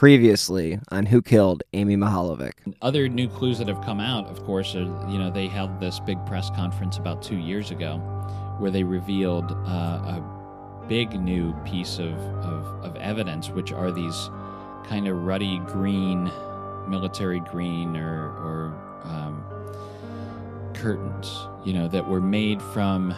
Previously 0.00 0.78
on 0.90 1.04
Who 1.04 1.20
Killed 1.20 1.62
Amy 1.74 1.94
Mihaljevic. 1.94 2.52
Other 2.80 3.06
new 3.06 3.28
clues 3.28 3.58
that 3.58 3.68
have 3.68 3.82
come 3.82 4.00
out, 4.00 4.24
of 4.30 4.42
course, 4.46 4.74
are 4.74 4.78
you 5.10 5.18
know 5.18 5.30
they 5.30 5.46
held 5.46 5.78
this 5.78 6.00
big 6.00 6.24
press 6.24 6.48
conference 6.48 6.96
about 6.96 7.20
two 7.20 7.36
years 7.36 7.70
ago, 7.70 7.98
where 8.56 8.70
they 8.70 8.82
revealed 8.82 9.52
uh, 9.52 10.16
a 10.16 10.84
big 10.88 11.20
new 11.20 11.52
piece 11.66 11.98
of, 11.98 12.14
of, 12.14 12.82
of 12.82 12.96
evidence, 12.96 13.50
which 13.50 13.72
are 13.72 13.92
these 13.92 14.30
kind 14.86 15.06
of 15.06 15.22
ruddy 15.22 15.58
green, 15.66 16.32
military 16.88 17.40
green 17.40 17.94
or 17.94 18.30
or 18.38 19.02
um, 19.04 19.44
curtains, 20.72 21.46
you 21.62 21.74
know, 21.74 21.88
that 21.88 22.08
were 22.08 22.22
made 22.22 22.62
from 22.62 23.14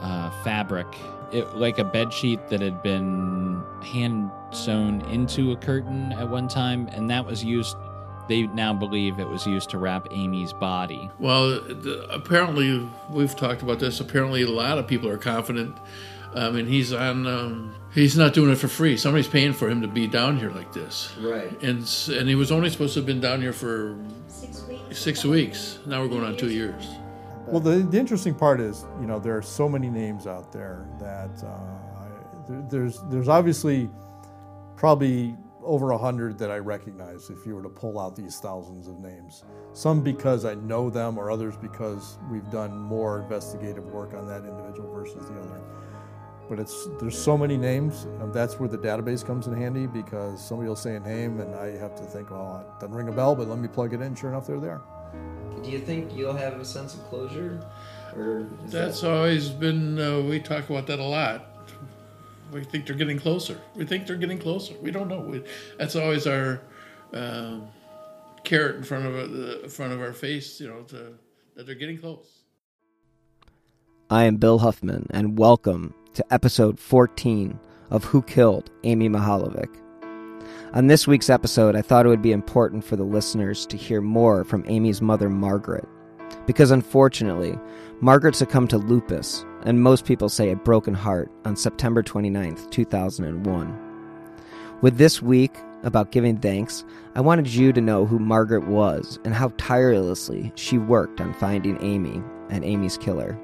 uh, 0.00 0.30
fabric, 0.42 0.86
it, 1.30 1.56
like 1.56 1.78
a 1.78 1.84
bed 1.84 2.10
sheet 2.10 2.48
that 2.48 2.62
had 2.62 2.82
been 2.82 3.62
hand 3.82 4.30
sewn 4.54 5.00
into 5.10 5.52
a 5.52 5.56
curtain 5.56 6.12
at 6.12 6.28
one 6.28 6.48
time, 6.48 6.88
and 6.88 7.10
that 7.10 7.24
was 7.26 7.42
used. 7.44 7.76
They 8.28 8.42
now 8.46 8.72
believe 8.72 9.18
it 9.18 9.28
was 9.28 9.46
used 9.46 9.70
to 9.70 9.78
wrap 9.78 10.06
Amy's 10.12 10.52
body. 10.52 11.10
Well, 11.18 11.60
the, 11.60 12.06
apparently, 12.10 12.88
we've 13.10 13.34
talked 13.34 13.62
about 13.62 13.80
this. 13.80 14.00
Apparently, 14.00 14.42
a 14.42 14.50
lot 14.50 14.78
of 14.78 14.86
people 14.86 15.08
are 15.08 15.18
confident. 15.18 15.76
I 16.34 16.50
mean, 16.50 16.66
he's 16.66 16.92
on. 16.92 17.26
Um, 17.26 17.74
he's 17.92 18.16
not 18.16 18.32
doing 18.32 18.50
it 18.52 18.56
for 18.56 18.68
free. 18.68 18.96
Somebody's 18.96 19.28
paying 19.28 19.52
for 19.52 19.68
him 19.68 19.82
to 19.82 19.88
be 19.88 20.06
down 20.06 20.38
here 20.38 20.50
like 20.50 20.72
this. 20.72 21.12
Right. 21.20 21.50
And 21.62 21.78
and 22.16 22.28
he 22.28 22.34
was 22.36 22.50
only 22.52 22.70
supposed 22.70 22.94
to 22.94 23.00
have 23.00 23.06
been 23.06 23.20
down 23.20 23.42
here 23.42 23.52
for 23.52 23.98
six 24.28 24.62
weeks. 24.64 24.98
Six 24.98 25.24
weeks. 25.24 25.78
Now 25.84 26.00
we're 26.00 26.08
going 26.08 26.24
on 26.24 26.36
two 26.36 26.50
years. 26.50 26.86
Well, 27.46 27.60
the, 27.60 27.78
the 27.80 27.98
interesting 27.98 28.34
part 28.34 28.60
is, 28.60 28.86
you 29.00 29.06
know, 29.06 29.18
there 29.18 29.36
are 29.36 29.42
so 29.42 29.68
many 29.68 29.90
names 29.90 30.26
out 30.26 30.52
there 30.52 30.86
that 31.00 31.42
uh, 31.44 31.48
I- 31.48 32.48
there, 32.48 32.64
there's 32.70 33.00
there's 33.10 33.28
obviously 33.28 33.90
probably 34.76 35.36
over 35.64 35.92
a 35.92 35.98
hundred 35.98 36.38
that 36.38 36.50
I 36.50 36.58
recognize 36.58 37.30
if 37.30 37.46
you 37.46 37.54
were 37.54 37.62
to 37.62 37.68
pull 37.68 37.98
out 37.98 38.16
these 38.16 38.38
thousands 38.38 38.88
of 38.88 38.98
names. 38.98 39.44
Some 39.72 40.02
because 40.02 40.44
I 40.44 40.54
know 40.54 40.90
them, 40.90 41.18
or 41.18 41.30
others 41.30 41.56
because 41.56 42.18
we've 42.30 42.50
done 42.50 42.76
more 42.78 43.20
investigative 43.22 43.84
work 43.86 44.14
on 44.14 44.26
that 44.26 44.44
individual 44.44 44.92
versus 44.92 45.28
the 45.28 45.38
other. 45.38 45.60
But 46.48 46.58
it's 46.58 46.88
there's 47.00 47.16
so 47.16 47.38
many 47.38 47.56
names, 47.56 48.04
and 48.20 48.34
that's 48.34 48.58
where 48.58 48.68
the 48.68 48.78
database 48.78 49.24
comes 49.24 49.46
in 49.46 49.56
handy 49.56 49.86
because 49.86 50.44
somebody 50.44 50.68
will 50.68 50.76
say 50.76 50.96
a 50.96 51.00
name, 51.00 51.40
and 51.40 51.54
I 51.54 51.76
have 51.78 51.94
to 51.96 52.02
think, 52.02 52.30
well, 52.30 52.66
it 52.68 52.80
doesn't 52.80 52.94
ring 52.94 53.08
a 53.08 53.12
bell, 53.12 53.34
but 53.34 53.48
let 53.48 53.58
me 53.58 53.68
plug 53.68 53.94
it 53.94 54.00
in. 54.00 54.14
Sure 54.14 54.30
enough, 54.30 54.46
they're 54.46 54.60
there. 54.60 54.80
Do 55.62 55.70
you 55.70 55.78
think 55.78 56.14
you'll 56.16 56.34
have 56.34 56.54
a 56.54 56.64
sense 56.64 56.94
of 56.94 57.04
closure? 57.04 57.64
Or 58.16 58.48
That's 58.66 59.04
always 59.04 59.48
been. 59.48 59.98
Uh, 59.98 60.20
we 60.20 60.40
talk 60.40 60.68
about 60.68 60.86
that 60.88 60.98
a 60.98 61.04
lot. 61.04 61.51
We 62.52 62.64
think 62.64 62.86
they're 62.86 62.94
getting 62.94 63.18
closer. 63.18 63.58
We 63.74 63.86
think 63.86 64.06
they're 64.06 64.16
getting 64.16 64.38
closer. 64.38 64.74
We 64.82 64.90
don't 64.90 65.08
know. 65.08 65.20
We, 65.20 65.42
that's 65.78 65.96
always 65.96 66.26
our 66.26 66.60
um, 67.14 67.68
carrot 68.44 68.76
in 68.76 68.82
front 68.84 69.06
of 69.06 69.14
uh, 69.64 69.68
front 69.68 69.94
of 69.94 70.02
our 70.02 70.12
face. 70.12 70.60
You 70.60 70.68
know, 70.68 70.82
to, 70.82 71.14
that 71.56 71.64
they're 71.64 71.74
getting 71.74 71.96
close. 71.96 72.42
I 74.10 74.24
am 74.24 74.36
Bill 74.36 74.58
Huffman, 74.58 75.06
and 75.10 75.38
welcome 75.38 75.94
to 76.12 76.24
episode 76.30 76.78
14 76.78 77.58
of 77.90 78.04
Who 78.04 78.20
Killed 78.20 78.70
Amy 78.84 79.08
Mihaljevic. 79.08 79.74
On 80.74 80.88
this 80.88 81.06
week's 81.06 81.30
episode, 81.30 81.74
I 81.74 81.80
thought 81.80 82.04
it 82.04 82.10
would 82.10 82.20
be 82.20 82.32
important 82.32 82.84
for 82.84 82.96
the 82.96 83.02
listeners 83.02 83.64
to 83.66 83.78
hear 83.78 84.02
more 84.02 84.44
from 84.44 84.64
Amy's 84.68 85.00
mother, 85.00 85.30
Margaret, 85.30 85.88
because 86.46 86.70
unfortunately, 86.70 87.58
Margaret 88.00 88.34
succumbed 88.34 88.70
to 88.70 88.78
lupus, 88.78 89.44
and 89.64 89.82
most 89.82 90.04
people 90.04 90.28
say 90.28 90.50
a 90.50 90.56
broken 90.56 90.94
heart, 90.94 91.30
on 91.44 91.56
September 91.56 92.02
29th, 92.02 92.70
2001. 92.70 93.78
With 94.80 94.98
this 94.98 95.22
week 95.22 95.52
about 95.84 96.10
giving 96.10 96.38
thanks, 96.38 96.84
I 97.14 97.20
wanted 97.20 97.48
you 97.48 97.72
to 97.72 97.80
know 97.80 98.04
who 98.04 98.18
Margaret 98.18 98.66
was 98.66 99.18
and 99.24 99.34
how 99.34 99.52
tirelessly 99.56 100.52
she 100.56 100.78
worked 100.78 101.20
on 101.20 101.34
finding 101.34 101.82
Amy 101.82 102.22
and 102.50 102.64
Amy's 102.64 102.98
killer. 102.98 103.38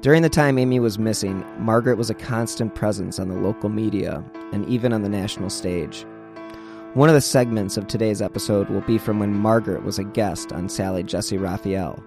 During 0.00 0.22
the 0.22 0.30
time 0.30 0.56
Amy 0.58 0.80
was 0.80 0.98
missing, 0.98 1.44
Margaret 1.58 1.98
was 1.98 2.08
a 2.08 2.14
constant 2.14 2.74
presence 2.74 3.18
on 3.18 3.28
the 3.28 3.34
local 3.34 3.68
media 3.68 4.24
and 4.52 4.66
even 4.66 4.94
on 4.94 5.02
the 5.02 5.10
national 5.10 5.50
stage. 5.50 6.06
One 6.94 7.08
of 7.08 7.14
the 7.14 7.20
segments 7.20 7.76
of 7.76 7.86
today's 7.86 8.20
episode 8.20 8.68
will 8.68 8.80
be 8.80 8.98
from 8.98 9.20
when 9.20 9.32
Margaret 9.32 9.84
was 9.84 10.00
a 10.00 10.04
guest 10.04 10.52
on 10.52 10.68
Sally 10.68 11.04
Jessy 11.04 11.38
Raphael, 11.38 12.02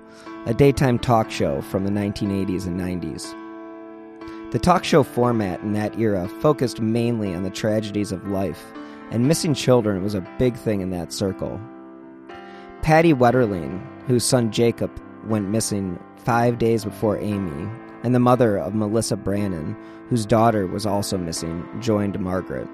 a 0.46 0.54
daytime 0.54 1.00
talk 1.00 1.32
show 1.32 1.62
from 1.62 1.86
the 1.86 1.90
1980s 1.90 2.68
and 2.68 2.78
90s. 2.78 4.52
The 4.52 4.60
talk 4.60 4.84
show 4.84 5.04
format 5.04 5.62
in 5.62 5.72
that 5.72 5.98
era 5.98 6.28
focused 6.42 6.82
mainly 6.82 7.34
on 7.34 7.44
the 7.44 7.50
tragedies 7.50 8.12
of 8.12 8.28
life, 8.28 8.62
and 9.10 9.26
missing 9.26 9.54
children 9.54 10.04
was 10.04 10.16
a 10.16 10.28
big 10.38 10.58
thing 10.58 10.82
in 10.82 10.90
that 10.90 11.14
circle. 11.14 11.62
Patty 12.82 13.14
Wetterling, 13.14 13.82
whose 14.06 14.26
son 14.26 14.52
Jacob 14.52 14.92
went 15.28 15.48
missing 15.48 15.98
five 16.18 16.58
days 16.58 16.84
before 16.84 17.18
Amy, 17.20 17.70
and 18.04 18.14
the 18.14 18.20
mother 18.20 18.58
of 18.58 18.76
Melissa 18.76 19.16
Brannon, 19.16 19.78
whose 20.10 20.26
daughter 20.26 20.68
was 20.68 20.86
also 20.86 21.18
missing, 21.18 21.66
joined 21.80 22.20
Margaret. 22.20 22.68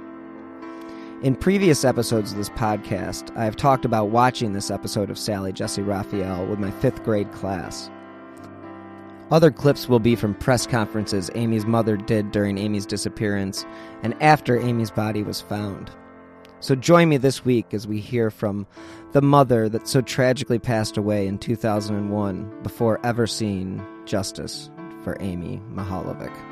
In 1.22 1.36
previous 1.36 1.84
episodes 1.84 2.32
of 2.32 2.38
this 2.38 2.50
podcast, 2.52 3.36
I 3.36 3.44
have 3.44 3.58
talked 3.58 3.84
about 3.84 4.06
watching 4.06 4.54
this 4.54 4.72
episode 4.72 5.10
of 5.10 5.20
Sally 5.20 5.52
Jessy 5.52 5.82
Raphael 5.82 6.46
with 6.46 6.60
my 6.60 6.72
fifth 6.72 7.04
grade 7.04 7.30
class. 7.34 7.90
Other 9.30 9.52
clips 9.52 9.90
will 9.90 10.00
be 10.00 10.16
from 10.16 10.34
press 10.34 10.66
conferences 10.66 11.30
Amy's 11.36 11.66
mother 11.66 11.98
did 11.98 12.32
during 12.32 12.58
Amy's 12.58 12.86
disappearance 12.86 13.66
and 14.02 14.16
after 14.24 14.58
Amy's 14.58 14.92
body 14.92 15.22
was 15.22 15.42
found. 15.42 15.92
So 16.62 16.74
join 16.74 17.10
me 17.10 17.18
this 17.18 17.44
week 17.44 17.74
as 17.74 17.86
we 17.86 18.00
hear 18.00 18.32
from 18.32 18.66
the 19.12 19.22
mother 19.22 19.68
that 19.68 19.90
so 19.90 20.00
tragically 20.00 20.58
passed 20.58 20.96
away 20.96 21.28
in 21.28 21.38
2001 21.38 22.64
before 22.64 23.06
ever 23.06 23.28
seeing 23.28 23.86
justice 24.06 24.70
for 25.04 25.18
Amy 25.20 25.62
Mihaljevic. 25.74 26.49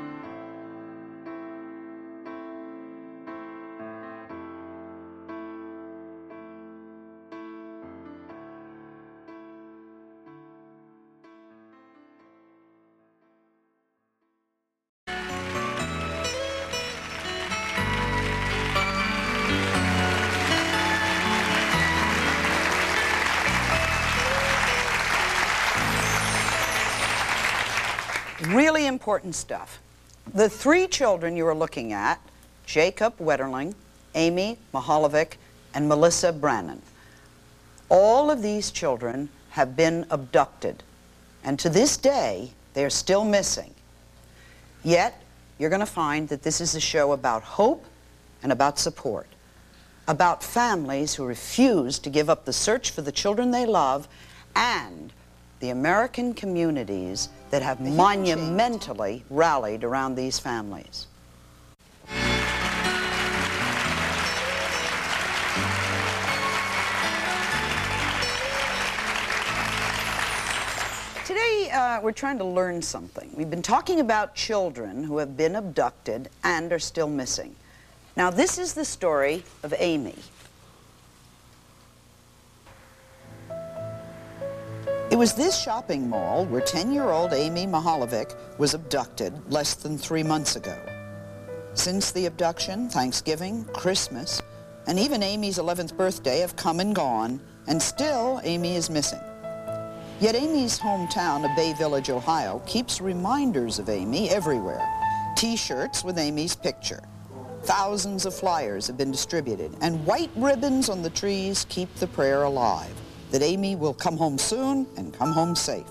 Important 29.18 29.34
stuff. 29.34 29.80
The 30.32 30.48
three 30.48 30.86
children 30.86 31.36
you 31.36 31.44
are 31.48 31.54
looking 31.54 31.92
at 31.92 32.20
Jacob 32.66 33.18
Wetterling, 33.18 33.74
Amy 34.14 34.58
Mihaljevic, 34.72 35.32
and 35.74 35.88
Melissa 35.88 36.32
Brannon. 36.32 36.80
All 37.88 38.30
of 38.30 38.42
these 38.42 38.70
children 38.70 39.28
have 39.50 39.74
been 39.74 40.06
abducted, 40.08 40.84
and 41.42 41.58
to 41.58 41.68
this 41.68 41.96
day, 41.96 42.52
they 42.74 42.84
are 42.84 42.90
still 42.90 43.24
missing. 43.24 43.74
Yet, 44.84 45.20
you're 45.58 45.68
going 45.68 45.80
to 45.80 45.86
find 45.86 46.28
that 46.28 46.44
this 46.44 46.60
is 46.60 46.76
a 46.76 46.80
show 46.80 47.10
about 47.10 47.42
hope 47.42 47.86
and 48.40 48.52
about 48.52 48.78
support. 48.78 49.26
about 50.08 50.42
families 50.42 51.14
who 51.14 51.24
refuse 51.24 51.98
to 51.98 52.08
give 52.08 52.30
up 52.30 52.46
the 52.46 52.52
search 52.52 52.90
for 52.90 53.02
the 53.02 53.12
children 53.12 53.50
they 53.50 53.66
love 53.66 54.08
and 54.56 55.12
the 55.60 55.70
American 55.70 56.34
communities 56.34 57.28
that 57.50 57.62
have 57.62 57.80
monumentally 57.80 59.24
rallied 59.28 59.82
around 59.82 60.14
these 60.14 60.38
families. 60.38 61.06
Today, 71.26 71.70
uh, 71.72 72.00
we're 72.00 72.12
trying 72.12 72.38
to 72.38 72.44
learn 72.44 72.80
something. 72.80 73.30
We've 73.34 73.50
been 73.50 73.60
talking 73.60 74.00
about 74.00 74.34
children 74.34 75.04
who 75.04 75.18
have 75.18 75.36
been 75.36 75.56
abducted 75.56 76.30
and 76.44 76.72
are 76.72 76.78
still 76.78 77.08
missing. 77.08 77.54
Now, 78.16 78.30
this 78.30 78.58
is 78.58 78.74
the 78.74 78.84
story 78.84 79.44
of 79.62 79.74
Amy. 79.76 80.16
Was 85.18 85.34
this 85.34 85.60
shopping 85.60 86.08
mall 86.08 86.46
where 86.46 86.60
10-year-old 86.60 87.32
Amy 87.32 87.66
Mihaljevic 87.66 88.36
was 88.56 88.74
abducted 88.74 89.34
less 89.50 89.74
than 89.74 89.98
three 89.98 90.22
months 90.22 90.54
ago. 90.54 90.78
Since 91.74 92.12
the 92.12 92.26
abduction, 92.26 92.88
Thanksgiving, 92.88 93.64
Christmas, 93.74 94.40
and 94.86 94.96
even 94.96 95.24
Amy's 95.24 95.58
11th 95.58 95.96
birthday 95.96 96.38
have 96.38 96.54
come 96.54 96.78
and 96.78 96.94
gone, 96.94 97.40
and 97.66 97.82
still 97.82 98.40
Amy 98.44 98.76
is 98.76 98.90
missing. 98.90 99.18
Yet 100.20 100.36
Amy's 100.36 100.78
hometown 100.78 101.44
of 101.44 101.56
Bay 101.56 101.72
Village, 101.72 102.10
Ohio, 102.10 102.62
keeps 102.64 103.00
reminders 103.00 103.80
of 103.80 103.88
Amy 103.88 104.30
everywhere. 104.30 104.88
T-shirts 105.36 106.04
with 106.04 106.16
Amy's 106.16 106.54
picture. 106.54 107.02
Thousands 107.64 108.24
of 108.24 108.36
flyers 108.36 108.86
have 108.86 108.96
been 108.96 109.10
distributed, 109.10 109.76
and 109.80 110.06
white 110.06 110.30
ribbons 110.36 110.88
on 110.88 111.02
the 111.02 111.10
trees 111.10 111.66
keep 111.68 111.92
the 111.96 112.06
prayer 112.06 112.44
alive 112.44 112.94
that 113.30 113.42
Amy 113.42 113.76
will 113.76 113.94
come 113.94 114.16
home 114.16 114.38
soon 114.38 114.86
and 114.96 115.12
come 115.12 115.32
home 115.32 115.54
safe. 115.54 115.86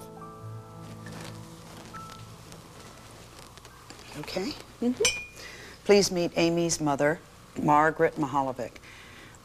Okay? 4.19 4.54
Mm-hmm. 4.81 5.04
Please 5.86 6.12
meet 6.12 6.31
Amy's 6.36 6.81
mother, 6.81 7.19
Margaret 7.62 8.16
Mihaljevic. 8.16 8.72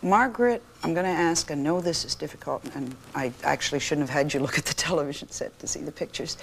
Margaret, 0.02 0.62
I'm 0.82 0.94
going 0.94 1.06
to 1.06 1.12
ask, 1.12 1.50
I 1.50 1.54
know 1.54 1.80
this 1.80 2.04
is 2.04 2.14
difficult, 2.14 2.64
and 2.74 2.94
I 3.14 3.32
actually 3.44 3.78
shouldn't 3.78 4.08
have 4.08 4.16
had 4.16 4.34
you 4.34 4.40
look 4.46 4.58
at 4.58 4.64
the 4.64 4.74
television 4.74 5.30
set 5.30 5.56
to 5.60 5.66
see 5.66 5.80
the 5.80 5.92
pictures. 5.92 6.36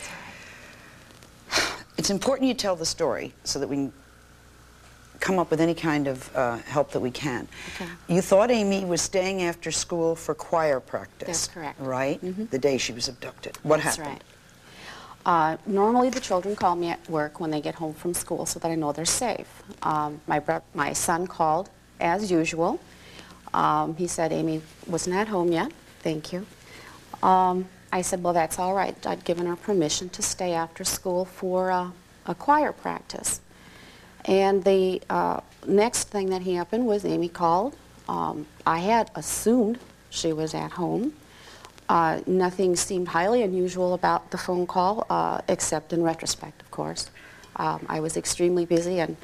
It's 1.97 2.09
important 2.09 2.47
you 2.47 2.53
tell 2.53 2.77
the 2.77 2.85
story 2.85 3.33
so 3.43 3.59
that 3.59 3.67
we 3.67 3.75
can 3.75 3.93
come 5.19 5.39
up 5.39 5.51
with 5.51 5.61
any 5.61 5.73
kind 5.73 6.07
of 6.07 6.35
uh, 6.35 6.57
help 6.59 6.91
that 6.91 6.99
we 6.99 7.11
can. 7.11 7.47
Okay. 7.75 7.89
You 8.07 8.21
thought 8.21 8.51
Amy 8.51 8.85
was 8.85 9.01
staying 9.01 9.41
after 9.43 9.71
school 9.71 10.15
for 10.15 10.33
choir 10.33 10.79
practice. 10.79 11.27
That's 11.27 11.47
correct. 11.47 11.79
Right? 11.79 12.21
Mhm. 12.23 12.49
The 12.49 12.59
day 12.59 12.77
she 12.77 12.93
was 12.93 13.07
abducted. 13.07 13.57
What 13.63 13.81
That's 13.81 13.97
happened? 13.97 14.15
right. 14.15 14.23
Uh, 15.25 15.57
normally, 15.65 16.09
the 16.09 16.19
children 16.19 16.55
call 16.55 16.75
me 16.75 16.89
at 16.89 17.09
work 17.09 17.39
when 17.39 17.51
they 17.51 17.61
get 17.61 17.75
home 17.75 17.93
from 17.93 18.13
school 18.13 18.45
so 18.45 18.57
that 18.59 18.71
I 18.71 18.75
know 18.75 18.91
they're 18.93 19.05
safe. 19.05 19.47
Um, 19.83 20.21
my, 20.27 20.41
my 20.73 20.93
son 20.93 21.27
called 21.27 21.69
as 21.99 22.31
usual. 22.31 22.79
Um, 23.53 23.95
he 23.95 24.07
said 24.07 24.31
Amy 24.31 24.61
wasn't 24.87 25.15
at 25.17 25.27
home 25.27 25.51
yet. 25.51 25.71
Thank 26.01 26.31
you. 26.31 26.45
Um, 27.21 27.67
I 27.91 28.01
said, 28.01 28.23
well, 28.23 28.33
that's 28.33 28.59
all 28.59 28.73
right. 28.73 28.95
I'd 29.05 29.23
given 29.25 29.45
her 29.47 29.55
permission 29.55 30.09
to 30.09 30.21
stay 30.21 30.53
after 30.53 30.83
school 30.83 31.25
for 31.25 31.69
uh, 31.71 31.89
a 32.25 32.35
choir 32.35 32.71
practice. 32.71 33.41
And 34.29 34.63
the 34.63 35.01
uh, 35.09 35.41
next 35.65 36.09
thing 36.09 36.29
that 36.29 36.43
happened 36.43 36.85
was 36.85 37.03
Amy 37.03 37.29
called. 37.29 37.75
Um, 38.07 38.45
I 38.63 38.77
had 38.77 39.09
assumed 39.15 39.79
she 40.11 40.33
was 40.33 40.53
at 40.53 40.71
home. 40.73 41.13
Uh, 41.89 42.21
nothing 42.27 42.75
seemed 42.75 43.07
highly 43.07 43.41
unusual 43.41 43.95
about 43.95 44.29
the 44.29 44.37
phone 44.37 44.67
call, 44.67 45.07
uh, 45.09 45.41
except 45.47 45.93
in 45.93 46.03
retrospect, 46.03 46.61
of 46.61 46.69
course. 46.69 47.09
Um, 47.55 47.83
I 47.89 48.01
was 48.01 48.17
extremely 48.17 48.67
busy, 48.67 48.99
and 48.99 49.17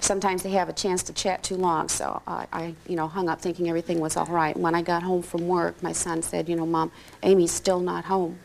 sometimes 0.00 0.42
they 0.42 0.50
have 0.52 0.70
a 0.70 0.72
chance 0.72 1.02
to 1.02 1.12
chat 1.12 1.42
too 1.42 1.56
long, 1.56 1.90
so 1.90 2.22
I, 2.26 2.46
I, 2.50 2.74
you 2.88 2.96
know, 2.96 3.08
hung 3.08 3.28
up 3.28 3.42
thinking 3.42 3.68
everything 3.68 4.00
was 4.00 4.16
all 4.16 4.24
right. 4.24 4.56
When 4.56 4.74
I 4.74 4.80
got 4.80 5.02
home 5.02 5.20
from 5.20 5.46
work, 5.46 5.82
my 5.82 5.92
son 5.92 6.22
said, 6.22 6.48
you 6.48 6.56
know, 6.56 6.64
Mom, 6.64 6.90
Amy's 7.22 7.52
still 7.52 7.80
not 7.80 8.06
home. 8.06 8.38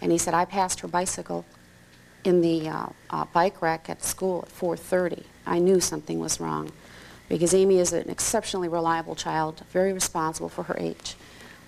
And 0.00 0.10
he 0.10 0.16
said, 0.16 0.32
I 0.32 0.46
passed 0.46 0.80
her 0.80 0.88
bicycle 0.88 1.44
in 2.24 2.40
the 2.40 2.68
uh, 2.68 2.86
uh, 3.10 3.24
bike 3.32 3.62
rack 3.62 3.88
at 3.90 4.02
school 4.02 4.44
at 4.46 4.54
4.30. 4.54 5.24
I 5.46 5.58
knew 5.58 5.80
something 5.80 6.18
was 6.18 6.40
wrong 6.40 6.72
because 7.28 7.54
Amy 7.54 7.78
is 7.78 7.92
an 7.92 8.08
exceptionally 8.10 8.68
reliable 8.68 9.14
child, 9.14 9.62
very 9.70 9.92
responsible 9.92 10.48
for 10.48 10.64
her 10.64 10.76
age. 10.78 11.16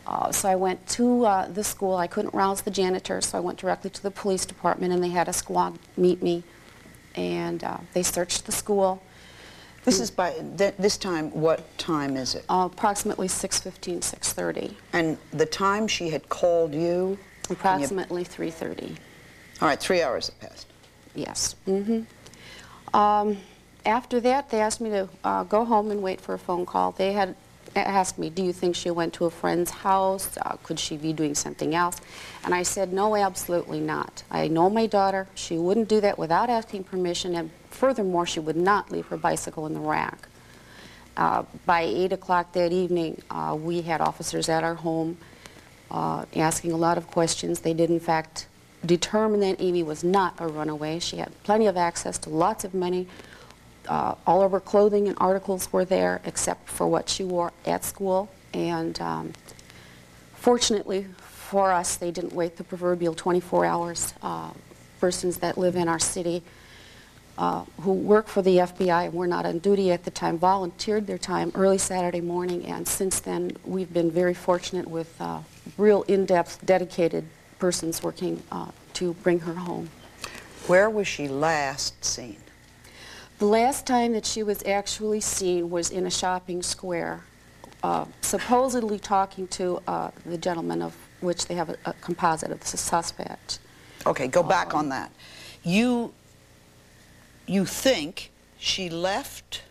Uh, 0.06 0.30
so 0.30 0.48
I 0.48 0.54
went 0.54 0.86
to 0.88 1.24
uh, 1.24 1.48
the 1.48 1.64
school. 1.64 1.96
I 1.96 2.06
couldn't 2.06 2.34
rouse 2.34 2.60
the 2.60 2.70
janitor, 2.70 3.20
so 3.20 3.38
I 3.38 3.40
went 3.40 3.58
directly 3.58 3.90
to 3.90 4.02
the 4.02 4.10
police 4.10 4.44
department, 4.44 4.92
and 4.92 5.02
they 5.02 5.08
had 5.08 5.28
a 5.28 5.32
squad 5.32 5.78
meet 5.96 6.22
me, 6.22 6.42
and 7.14 7.64
uh, 7.64 7.78
they 7.94 8.02
searched 8.02 8.44
the 8.44 8.52
school. 8.52 9.02
This 9.84 10.00
is 10.00 10.10
by, 10.10 10.32
th- 10.56 10.74
this 10.78 10.96
time, 10.96 11.30
what 11.30 11.76
time 11.78 12.16
is 12.16 12.34
it? 12.34 12.44
Uh, 12.48 12.68
approximately 12.72 13.28
6.15, 13.28 14.00
6.30. 14.00 14.74
And 14.94 15.18
the 15.30 15.44
time 15.44 15.86
she 15.86 16.08
had 16.08 16.28
called 16.28 16.74
you? 16.74 17.18
Approximately 17.50 18.24
3.30. 18.24 18.96
All 19.60 19.68
right, 19.68 19.78
three 19.78 20.02
hours 20.02 20.28
have 20.28 20.40
passed. 20.40 20.66
Yes. 21.14 21.54
hmm 21.64 22.02
Um, 22.92 23.38
after 23.86 24.20
that, 24.20 24.50
they 24.50 24.60
asked 24.60 24.80
me 24.80 24.90
to 24.90 25.08
uh, 25.24 25.44
go 25.44 25.64
home 25.64 25.90
and 25.90 26.02
wait 26.02 26.20
for 26.20 26.34
a 26.34 26.38
phone 26.38 26.64
call. 26.64 26.92
They 26.92 27.12
had 27.12 27.36
asked 27.76 28.18
me, 28.18 28.30
do 28.30 28.42
you 28.42 28.52
think 28.52 28.76
she 28.76 28.90
went 28.90 29.12
to 29.14 29.24
a 29.24 29.30
friend's 29.30 29.70
house? 29.70 30.36
Uh, 30.38 30.56
could 30.62 30.78
she 30.78 30.96
be 30.96 31.12
doing 31.12 31.34
something 31.34 31.74
else? 31.74 32.00
And 32.44 32.54
I 32.54 32.62
said, 32.62 32.92
no, 32.92 33.16
absolutely 33.16 33.80
not. 33.80 34.22
I 34.30 34.48
know 34.48 34.70
my 34.70 34.86
daughter. 34.86 35.26
She 35.34 35.58
wouldn't 35.58 35.88
do 35.88 36.00
that 36.00 36.18
without 36.18 36.48
asking 36.50 36.84
permission, 36.84 37.34
and 37.34 37.50
furthermore, 37.70 38.26
she 38.26 38.40
would 38.40 38.56
not 38.56 38.90
leave 38.90 39.06
her 39.06 39.16
bicycle 39.16 39.66
in 39.66 39.74
the 39.74 39.80
rack. 39.80 40.28
Uh, 41.16 41.44
by 41.64 41.82
8 41.82 42.12
o'clock 42.12 42.52
that 42.52 42.72
evening, 42.72 43.22
uh, 43.30 43.56
we 43.58 43.82
had 43.82 44.00
officers 44.00 44.48
at 44.48 44.64
our 44.64 44.74
home 44.74 45.16
uh, 45.90 46.24
asking 46.34 46.72
a 46.72 46.76
lot 46.76 46.98
of 46.98 47.06
questions. 47.08 47.60
They 47.60 47.74
did, 47.74 47.90
in 47.90 48.00
fact, 48.00 48.48
determine 48.84 49.40
that 49.40 49.56
Amy 49.60 49.82
was 49.82 50.04
not 50.04 50.34
a 50.38 50.46
runaway. 50.46 50.98
She 50.98 51.16
had 51.16 51.32
plenty 51.42 51.66
of 51.66 51.76
access 51.76 52.18
to 52.18 52.30
lots 52.30 52.64
of 52.64 52.74
money. 52.74 53.06
Uh, 53.88 54.14
all 54.26 54.42
of 54.42 54.52
her 54.52 54.60
clothing 54.60 55.08
and 55.08 55.16
articles 55.20 55.72
were 55.72 55.84
there 55.84 56.20
except 56.24 56.68
for 56.68 56.86
what 56.86 57.08
she 57.08 57.24
wore 57.24 57.52
at 57.66 57.84
school. 57.84 58.30
And 58.52 59.00
um, 59.00 59.32
fortunately 60.34 61.06
for 61.18 61.72
us, 61.72 61.96
they 61.96 62.10
didn't 62.10 62.32
wait 62.32 62.56
the 62.56 62.64
proverbial 62.64 63.14
24 63.14 63.64
hours. 63.64 64.14
Uh, 64.22 64.50
persons 65.00 65.38
that 65.38 65.58
live 65.58 65.76
in 65.76 65.86
our 65.86 65.98
city 65.98 66.42
uh, 67.36 67.64
who 67.80 67.92
work 67.92 68.28
for 68.28 68.42
the 68.42 68.58
FBI 68.58 69.06
and 69.06 69.14
were 69.14 69.26
not 69.26 69.44
on 69.44 69.58
duty 69.58 69.90
at 69.90 70.04
the 70.04 70.10
time 70.10 70.38
volunteered 70.38 71.06
their 71.06 71.18
time 71.18 71.50
early 71.54 71.78
Saturday 71.78 72.20
morning. 72.20 72.64
And 72.64 72.86
since 72.86 73.20
then, 73.20 73.56
we've 73.64 73.92
been 73.92 74.10
very 74.10 74.34
fortunate 74.34 74.88
with 74.88 75.14
uh, 75.20 75.40
real 75.76 76.02
in-depth, 76.02 76.64
dedicated 76.64 77.24
persons 77.64 78.02
working 78.02 78.42
uh, 78.52 78.70
to 78.92 79.14
bring 79.22 79.40
her 79.40 79.54
home. 79.54 79.88
Where 80.66 80.90
was 80.90 81.08
she 81.08 81.28
last 81.28 82.04
seen? 82.04 82.36
The 83.38 83.46
last 83.46 83.86
time 83.86 84.12
that 84.12 84.26
she 84.26 84.42
was 84.42 84.62
actually 84.66 85.22
seen 85.22 85.70
was 85.70 85.88
in 85.88 86.04
a 86.04 86.10
shopping 86.10 86.62
square, 86.62 87.24
uh, 87.82 88.04
supposedly 88.20 88.98
talking 88.98 89.46
to 89.48 89.80
uh, 89.88 90.10
the 90.26 90.36
gentleman 90.36 90.82
of 90.82 90.94
which 91.22 91.46
they 91.46 91.54
have 91.54 91.70
a, 91.70 91.76
a 91.86 91.94
composite 92.02 92.50
of 92.50 92.60
the 92.60 92.76
suspect. 92.76 93.60
Okay, 94.04 94.28
go 94.28 94.42
back 94.42 94.74
on 94.74 94.90
that. 94.90 95.10
You, 95.62 96.12
you 97.46 97.64
think 97.64 98.30
she 98.58 98.90
left 98.90 99.62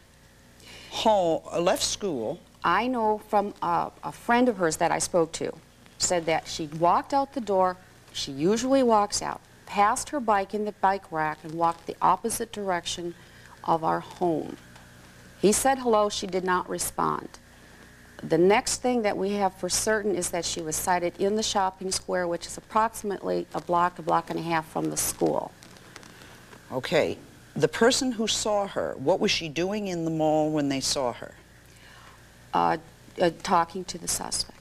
home, 0.89 1.41
left 1.59 1.83
school. 1.83 2.39
I 2.63 2.87
know 2.87 3.21
from 3.27 3.53
uh, 3.61 3.91
a 4.03 4.11
friend 4.11 4.49
of 4.49 4.57
hers 4.57 4.77
that 4.77 4.91
I 4.91 4.97
spoke 4.97 5.31
to, 5.33 5.53
said 5.97 6.25
that 6.25 6.47
she 6.47 6.67
walked 6.67 7.13
out 7.13 7.33
the 7.33 7.41
door, 7.41 7.77
she 8.11 8.31
usually 8.31 8.83
walks 8.83 9.21
out, 9.21 9.41
passed 9.65 10.09
her 10.09 10.19
bike 10.19 10.53
in 10.53 10.65
the 10.65 10.71
bike 10.73 11.11
rack 11.11 11.39
and 11.43 11.53
walked 11.53 11.87
the 11.87 11.95
opposite 12.01 12.51
direction 12.51 13.15
of 13.63 13.83
our 13.83 13.99
home. 13.99 14.57
He 15.41 15.51
said 15.51 15.79
hello, 15.79 16.09
she 16.09 16.27
did 16.27 16.43
not 16.43 16.69
respond. 16.69 17.27
The 18.21 18.37
next 18.37 18.81
thing 18.81 19.01
that 19.01 19.17
we 19.17 19.31
have 19.31 19.53
for 19.55 19.67
certain 19.67 20.15
is 20.15 20.29
that 20.29 20.45
she 20.45 20.61
was 20.61 20.77
sighted 20.77 21.19
in 21.19 21.35
the 21.35 21.43
shopping 21.43 21.91
square, 21.91 22.25
which 22.27 22.47
is 22.47 22.57
approximately 22.57 23.45
a 23.53 23.59
block, 23.59 23.99
a 23.99 24.01
block 24.01 24.29
and 24.29 24.39
a 24.39 24.43
half 24.43 24.65
from 24.69 24.89
the 24.89 24.95
school. 24.95 25.51
Okay, 26.71 27.17
the 27.55 27.67
person 27.67 28.13
who 28.13 28.27
saw 28.27 28.67
her, 28.67 28.95
what 28.97 29.19
was 29.19 29.29
she 29.29 29.49
doing 29.49 29.87
in 29.87 30.05
the 30.05 30.11
mall 30.11 30.49
when 30.51 30.69
they 30.69 30.79
saw 30.79 31.11
her? 31.13 31.35
Uh, 32.53 32.77
uh, 33.21 33.29
talking 33.43 33.83
to 33.85 33.97
the 33.97 34.07
suspect. 34.07 34.57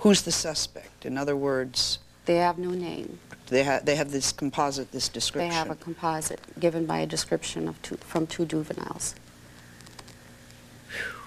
Who's 0.00 0.22
the 0.22 0.32
suspect? 0.32 1.04
In 1.06 1.18
other 1.18 1.36
words, 1.36 1.98
They 2.24 2.36
have 2.36 2.58
no 2.58 2.70
name. 2.70 3.18
they, 3.48 3.64
ha- 3.64 3.80
they 3.82 3.96
have 3.96 4.10
this 4.10 4.32
composite, 4.32 4.92
this 4.92 5.08
description. 5.08 5.48
They 5.50 5.54
have 5.54 5.70
a 5.70 5.74
composite 5.74 6.40
given 6.58 6.86
by 6.86 7.00
a 7.00 7.06
description 7.06 7.68
of 7.68 7.80
two, 7.82 7.96
from 7.96 8.26
two 8.26 8.46
juveniles. 8.46 9.14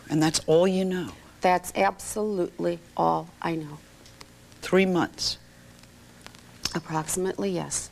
And 0.10 0.22
that's 0.22 0.42
all 0.48 0.68
you 0.68 0.86
know? 0.86 1.10
That's 1.42 1.72
absolutely 1.76 2.80
all 2.98 3.30
I 3.42 3.56
know. 3.56 3.78
Three 4.62 4.86
months? 4.86 5.38
Approximately, 6.76 7.50
yes. 7.52 7.90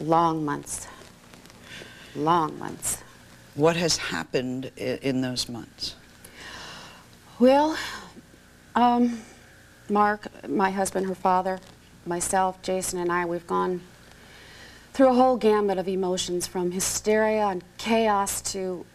Long 0.00 0.44
months. 0.44 0.86
Long 2.14 2.58
months. 2.58 3.02
What 3.54 3.76
has 3.76 3.96
happened 3.96 4.66
in 4.76 5.20
those 5.20 5.48
months? 5.48 5.94
Well, 7.38 7.76
um, 8.74 9.20
Mark, 9.88 10.28
my 10.48 10.70
husband, 10.70 11.06
her 11.06 11.14
father, 11.14 11.60
myself, 12.04 12.60
Jason, 12.62 12.98
and 12.98 13.10
I, 13.10 13.24
we've 13.24 13.46
gone 13.46 13.80
through 14.92 15.08
a 15.08 15.14
whole 15.14 15.36
gamut 15.36 15.78
of 15.78 15.88
emotions 15.88 16.46
from 16.46 16.70
hysteria 16.70 17.46
and 17.48 17.62
chaos 17.78 18.40
to 18.40 18.86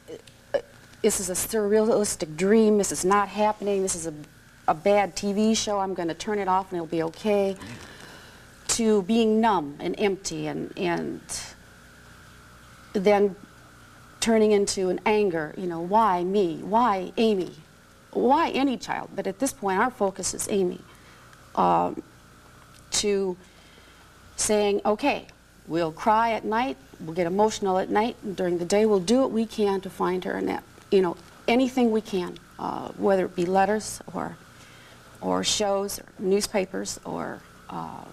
uh, 0.54 0.60
this 1.02 1.20
is 1.20 1.30
a 1.30 1.34
surrealistic 1.34 2.36
dream, 2.36 2.78
this 2.78 2.92
is 2.92 3.04
not 3.04 3.28
happening, 3.28 3.82
this 3.82 3.96
is 3.96 4.08
a, 4.08 4.14
a 4.68 4.74
bad 4.74 5.16
TV 5.16 5.56
show, 5.56 5.80
I'm 5.80 5.94
going 5.94 6.08
to 6.08 6.14
turn 6.14 6.40
it 6.40 6.48
off 6.48 6.72
and 6.72 6.78
it'll 6.78 6.88
be 6.88 7.04
okay, 7.04 7.56
to 8.70 9.02
being 9.04 9.42
numb 9.42 9.78
and 9.80 9.96
empty 10.00 10.48
and, 10.48 10.74
and 10.78 11.22
then 12.94 13.36
turning 14.20 14.52
into 14.52 14.90
an 14.90 15.00
anger, 15.06 15.54
you 15.58 15.66
know, 15.68 15.82
why 15.82 16.24
me? 16.24 16.62
Why 16.64 17.12
Amy? 17.18 17.56
Why 18.12 18.50
any 18.50 18.78
child? 18.78 19.10
But 19.16 19.28
at 19.28 19.40
this 19.40 19.54
point, 19.54 19.80
our 19.80 19.92
focus 19.92 20.34
is 20.34 20.48
Amy. 20.50 20.80
Um, 21.56 22.02
to 22.92 23.38
saying, 24.36 24.82
okay, 24.86 25.28
we'll 25.68 25.92
cry 25.92 26.32
at 26.32 26.44
night, 26.46 26.78
we'll 27.00 27.16
get 27.16 27.28
emotional 27.28 27.78
at 27.78 27.90
night, 27.90 28.16
and 28.24 28.36
during 28.36 28.58
the 28.58 28.66
day 28.66 28.86
we'll 28.86 29.00
do 29.00 29.22
what 29.22 29.32
we 29.32 29.46
can 29.46 29.82
to 29.82 29.90
find 29.90 30.24
her, 30.24 30.34
and 30.34 30.48
that, 30.48 30.64
you 30.92 31.02
know, 31.02 31.16
anything 31.48 31.92
we 31.92 32.02
can, 32.02 32.38
uh, 32.60 32.90
whether 32.90 33.26
it 33.26 33.36
be 33.36 33.46
letters 33.46 34.02
or, 34.14 34.38
or 35.22 35.44
shows, 35.44 36.00
or 36.00 36.06
newspapers, 36.20 37.00
or 37.06 37.42
uh, 37.70 38.04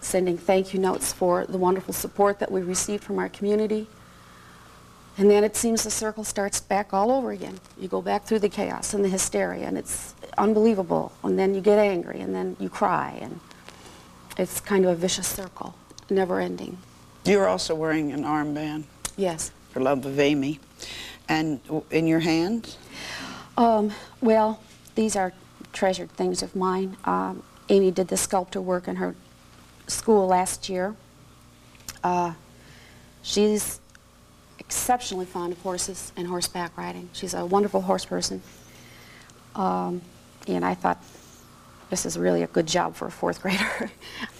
sending 0.00 0.38
thank 0.38 0.72
you 0.74 0.80
notes 0.80 1.12
for 1.12 1.46
the 1.46 1.58
wonderful 1.58 1.94
support 1.94 2.38
that 2.38 2.50
we 2.50 2.62
received 2.62 3.04
from 3.04 3.18
our 3.18 3.28
community. 3.28 3.86
And 5.18 5.30
then 5.30 5.44
it 5.44 5.56
seems 5.56 5.82
the 5.82 5.90
circle 5.90 6.24
starts 6.24 6.60
back 6.60 6.92
all 6.92 7.10
over 7.10 7.30
again. 7.30 7.58
You 7.78 7.88
go 7.88 8.02
back 8.02 8.24
through 8.24 8.40
the 8.40 8.48
chaos 8.50 8.92
and 8.92 9.02
the 9.04 9.08
hysteria, 9.08 9.66
and 9.66 9.78
it's 9.78 10.14
unbelievable. 10.36 11.12
And 11.22 11.38
then 11.38 11.54
you 11.54 11.60
get 11.62 11.78
angry, 11.78 12.20
and 12.20 12.34
then 12.34 12.56
you 12.60 12.68
cry, 12.68 13.18
and 13.22 13.40
it's 14.36 14.60
kind 14.60 14.84
of 14.84 14.90
a 14.90 14.94
vicious 14.94 15.26
circle, 15.26 15.74
never 16.10 16.38
ending. 16.40 16.76
You're 17.24 17.48
also 17.48 17.74
wearing 17.74 18.12
an 18.12 18.24
armband 18.24 18.84
Yes. 19.16 19.50
for 19.70 19.80
love 19.80 20.04
of 20.04 20.20
Amy. 20.20 20.60
And 21.28 21.60
in 21.90 22.06
your 22.06 22.20
hand? 22.20 22.76
Um, 23.56 23.90
well, 24.20 24.60
these 24.94 25.16
are 25.16 25.32
treasured 25.72 26.10
things 26.12 26.42
of 26.42 26.54
mine. 26.54 26.96
Um, 27.04 27.42
Amy 27.68 27.90
did 27.90 28.08
the 28.08 28.16
sculptor 28.16 28.60
work 28.60 28.86
in 28.86 28.96
her 28.96 29.16
school 29.88 30.28
last 30.28 30.68
year. 30.68 30.94
Uh, 32.04 32.34
she's 33.22 33.80
exceptionally 34.66 35.26
fond 35.26 35.52
of 35.52 35.60
horses 35.60 36.12
and 36.16 36.26
horseback 36.26 36.76
riding. 36.76 37.08
She's 37.12 37.34
a 37.34 37.46
wonderful 37.46 37.82
horse 37.82 38.04
person. 38.04 38.42
Um, 39.54 40.02
and 40.48 40.64
I 40.64 40.74
thought 40.74 41.02
this 41.88 42.04
is 42.04 42.18
really 42.18 42.42
a 42.42 42.48
good 42.48 42.66
job 42.66 42.96
for 42.96 43.06
a 43.06 43.10
fourth 43.10 43.40
grader, 43.42 43.90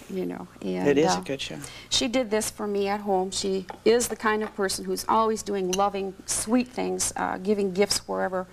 you 0.09 0.25
know. 0.25 0.47
And, 0.61 0.87
it 0.87 0.97
is 0.97 1.15
uh, 1.15 1.19
a 1.19 1.23
good 1.23 1.39
job. 1.39 1.59
She 1.89 2.07
did 2.07 2.29
this 2.29 2.49
for 2.49 2.67
me 2.67 2.87
at 2.87 3.01
home. 3.01 3.31
She 3.31 3.65
is 3.85 4.09
the 4.09 4.15
kind 4.15 4.43
of 4.43 4.53
person 4.55 4.85
who's 4.85 5.05
always 5.07 5.43
doing 5.43 5.71
loving, 5.71 6.13
sweet 6.25 6.67
things, 6.67 7.13
uh, 7.15 7.37
giving 7.37 7.73
gifts 7.73 8.07
wherever 8.07 8.47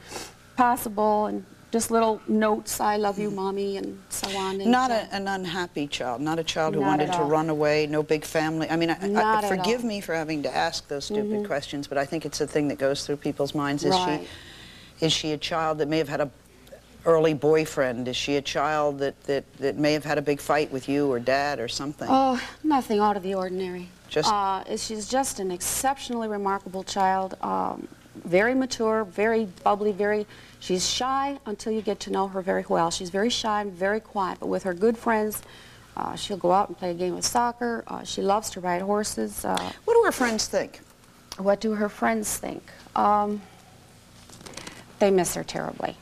possible, 0.57 1.27
and 1.27 1.45
just 1.75 1.91
little 1.91 2.23
notes, 2.29 2.79
I 2.79 2.99
love 2.99 3.19
you, 3.19 3.33
mommy, 3.33 3.79
and 3.79 4.01
so 4.09 4.29
on. 4.37 4.61
And, 4.61 4.71
Not 4.71 4.93
uh, 4.93 5.07
a, 5.11 5.15
an 5.17 5.27
unhappy 5.27 5.89
child, 5.89 6.21
not 6.21 6.39
a 6.39 6.45
child 6.45 6.75
who 6.75 6.81
Not 6.81 6.87
wanted 6.87 7.07
to 7.07 7.19
all. 7.19 7.29
run 7.29 7.51
away, 7.51 7.89
no 7.89 8.01
big 8.01 8.25
family. 8.25 8.71
I 8.71 8.77
mean, 8.77 8.91
I, 8.91 9.39
I, 9.41 9.49
forgive. 9.49 9.83
Me 9.83 10.01
for 10.01 10.15
having 10.15 10.45
to 10.45 10.57
ask 10.57 10.87
those 10.87 11.07
stupid 11.07 11.45
questions, 11.49 11.89
but 11.89 11.99
I 11.99 12.05
think 12.05 12.25
it's 12.25 12.41
a 12.41 12.47
thing 12.47 12.69
that 12.69 12.79
goes 12.79 13.05
through 13.05 13.17
people's 13.17 13.57
minds. 13.57 13.83
Is 13.85 13.91
Right. 13.91 14.25
she 15.01 15.05
is 15.05 15.13
she 15.13 15.33
a 15.33 15.37
child 15.37 15.79
that 15.79 15.89
may 15.89 15.99
have 15.99 16.09
had 16.09 16.21
a 16.21 16.31
early 17.05 17.35
boyfriend? 17.35 18.07
Is 18.07 18.17
she 18.17 18.37
a 18.37 18.43
child 18.43 19.01
that, 19.01 19.21
that, 19.25 19.45
that 19.57 19.77
may 19.77 19.95
have 19.95 20.05
had 20.05 20.17
a 20.17 20.23
big 20.23 20.41
fight 20.41 20.71
with 20.71 20.89
you 20.89 21.11
or 21.11 21.19
dad 21.19 21.59
or 21.59 21.67
something? 21.67 22.07
Oh, 22.09 22.41
nothing 22.63 23.01
out 23.01 23.17
of 23.17 23.25
the 23.25 23.35
ordinary. 23.35 23.89
Just- 24.09 24.33
uh, 24.33 24.77
she's 24.77 25.09
just 25.09 25.41
an 25.41 25.51
exceptionally 25.51 26.29
remarkable 26.29 26.85
child. 26.85 27.37
Um, 27.41 27.89
very 28.15 28.55
mature, 28.55 29.05
very 29.05 29.47
bubbly, 29.63 29.93
very. 29.93 30.27
She's 30.61 30.89
shy 30.89 31.39
until 31.47 31.73
you 31.73 31.83
get 31.83 32.01
to 32.01 32.11
know 32.11 32.29
her 32.29 32.41
very 32.41 32.65
well. 32.69 32.91
She's 32.91 33.11
very 33.11 33.31
shy 33.31 33.61
and 33.63 33.73
very 33.73 34.01
quiet, 34.01 34.39
but 34.41 34.47
with 34.47 34.63
her 34.63 34.73
good 34.75 34.97
friends, 34.97 35.43
uh, 35.97 36.17
she'll 36.17 36.37
go 36.39 36.53
out 36.53 36.69
and 36.69 36.79
play 36.79 36.91
a 36.91 36.95
game 36.95 37.15
of 37.15 37.25
soccer. 37.25 37.85
Uh, 37.87 38.03
she 38.05 38.23
loves 38.23 38.51
to 38.51 38.61
ride 38.61 38.83
horses. 38.83 39.45
Uh, 39.45 39.73
What 39.85 39.95
do 39.95 40.03
her 40.05 40.13
friends 40.13 40.47
think? 40.47 40.81
what 41.39 41.61
do 41.61 41.73
her 41.75 41.89
friends 41.89 42.37
think? 42.39 42.63
Um, 42.95 43.43
they 45.01 45.11
miss 45.11 45.35
her 45.35 45.43
terribly. 45.45 45.97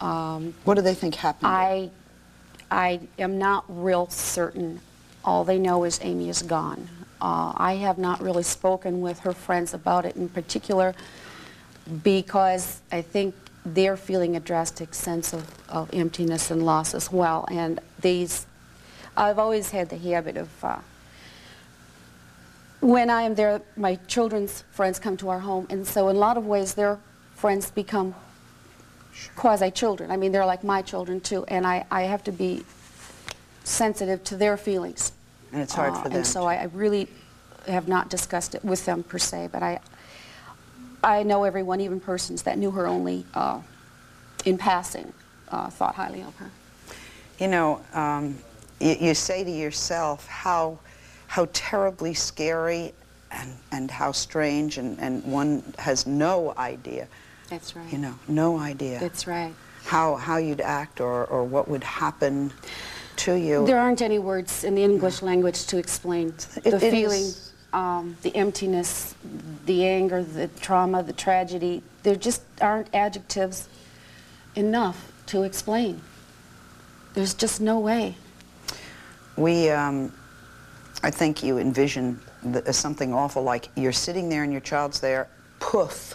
Um, 0.00 0.54
What 0.64 0.74
do 0.74 0.82
they 0.82 0.94
think 0.94 1.14
happened? 1.14 1.48
I, 1.50 1.90
I 2.70 3.00
am 3.18 3.38
not 3.38 3.64
real 3.68 4.08
certain. 4.08 4.80
All 5.24 5.44
they 5.44 5.58
know 5.58 5.84
is 5.84 5.98
Amy 6.02 6.28
is 6.28 6.42
gone. 6.42 6.88
Uh, 7.20 7.52
I 7.56 7.76
have 7.76 7.96
not 7.98 8.20
really 8.20 8.42
spoken 8.42 9.00
with 9.00 9.20
her 9.20 9.32
friends 9.32 9.72
about 9.72 10.04
it 10.04 10.16
in 10.16 10.28
particular 10.28 10.94
because 12.02 12.80
I 12.90 13.02
think 13.02 13.34
they're 13.64 13.96
feeling 13.96 14.36
a 14.36 14.40
drastic 14.40 14.94
sense 14.94 15.32
of, 15.32 15.44
of 15.68 15.90
emptiness 15.92 16.50
and 16.50 16.64
loss 16.64 16.94
as 16.94 17.10
well. 17.10 17.46
And 17.50 17.80
these, 18.00 18.46
I've 19.16 19.38
always 19.38 19.70
had 19.70 19.88
the 19.88 19.98
habit 19.98 20.36
of, 20.36 20.48
uh, 20.64 20.78
when 22.80 23.10
I 23.10 23.22
am 23.22 23.34
there, 23.34 23.60
my 23.76 23.96
children's 24.06 24.62
friends 24.70 24.98
come 24.98 25.16
to 25.16 25.28
our 25.30 25.40
home, 25.40 25.66
and 25.70 25.86
so 25.86 26.08
in 26.08 26.16
a 26.16 26.18
lot 26.18 26.36
of 26.36 26.46
ways, 26.46 26.74
their 26.74 26.98
friends 27.34 27.70
become 27.70 28.14
quasi-children. 29.34 30.10
I 30.10 30.16
mean, 30.16 30.30
they're 30.30 30.46
like 30.46 30.62
my 30.62 30.82
children 30.82 31.20
too, 31.20 31.44
and 31.48 31.66
I, 31.66 31.86
I 31.90 32.02
have 32.02 32.22
to 32.24 32.32
be 32.32 32.64
sensitive 33.64 34.22
to 34.24 34.36
their 34.36 34.56
feelings. 34.56 35.12
And 35.52 35.62
it's 35.62 35.74
hard 35.74 35.94
Uh, 35.94 36.02
for 36.02 36.08
them. 36.08 36.18
And 36.18 36.26
so 36.26 36.44
I, 36.44 36.56
I 36.56 36.64
really 36.72 37.08
have 37.66 37.88
not 37.88 38.10
discussed 38.10 38.54
it 38.54 38.64
with 38.64 38.84
them 38.84 39.02
per 39.02 39.18
se, 39.18 39.48
but 39.50 39.62
I, 39.62 39.80
I 41.02 41.22
know 41.22 41.44
everyone, 41.44 41.80
even 41.80 42.00
persons 42.00 42.42
that 42.42 42.58
knew 42.58 42.70
her 42.72 42.86
only 42.86 43.24
uh, 43.34 43.60
in 44.44 44.58
passing, 44.58 45.12
uh, 45.50 45.70
thought 45.70 45.94
highly 45.94 46.22
of 46.22 46.34
her. 46.36 46.50
You 47.38 47.48
know, 47.48 47.80
um, 47.92 48.36
you, 48.80 48.96
you 49.00 49.14
say 49.14 49.44
to 49.44 49.50
yourself 49.50 50.26
how, 50.26 50.78
how 51.26 51.48
terribly 51.52 52.14
scary 52.14 52.92
and, 53.30 53.52
and 53.72 53.90
how 53.90 54.12
strange, 54.12 54.78
and, 54.78 54.98
and 55.00 55.22
one 55.24 55.62
has 55.78 56.06
no 56.06 56.54
idea, 56.56 57.06
That's 57.50 57.76
right. 57.76 57.90
you 57.92 57.98
know, 57.98 58.14
no 58.28 58.58
idea 58.58 58.98
That's 59.00 59.26
right. 59.26 59.52
how, 59.84 60.16
how 60.16 60.38
you'd 60.38 60.60
act 60.60 61.00
or, 61.00 61.26
or 61.26 61.44
what 61.44 61.68
would 61.68 61.84
happen 61.84 62.52
to 63.16 63.34
you. 63.34 63.66
There 63.66 63.78
aren't 63.78 64.02
any 64.02 64.18
words 64.18 64.64
in 64.64 64.74
the 64.74 64.82
English 64.84 65.22
language 65.22 65.66
to 65.66 65.78
explain 65.78 66.28
It- 66.28 66.62
the 66.70 66.76
it 66.76 66.90
feeling, 66.90 67.20
is- 67.22 67.45
um, 67.76 68.16
the 68.22 68.34
emptiness, 68.34 69.14
the 69.66 69.84
anger, 69.84 70.22
the 70.22 70.48
trauma, 70.48 71.02
the 71.02 71.12
tragedy. 71.12 71.82
There 72.04 72.16
just 72.16 72.42
aren't 72.62 72.92
adjectives 72.94 73.68
enough 74.54 75.12
to 75.26 75.42
explain. 75.42 76.00
There's 77.12 77.34
just 77.34 77.60
no 77.60 77.78
way. 77.78 78.14
We, 79.36 79.68
um, 79.68 80.10
I 81.02 81.10
think 81.10 81.42
you 81.42 81.58
envision 81.58 82.18
the, 82.42 82.72
something 82.72 83.12
awful 83.12 83.42
like 83.42 83.68
you're 83.76 83.92
sitting 83.92 84.30
there 84.30 84.42
and 84.42 84.50
your 84.50 84.62
child's 84.62 84.98
there, 85.00 85.28
poof, 85.60 86.14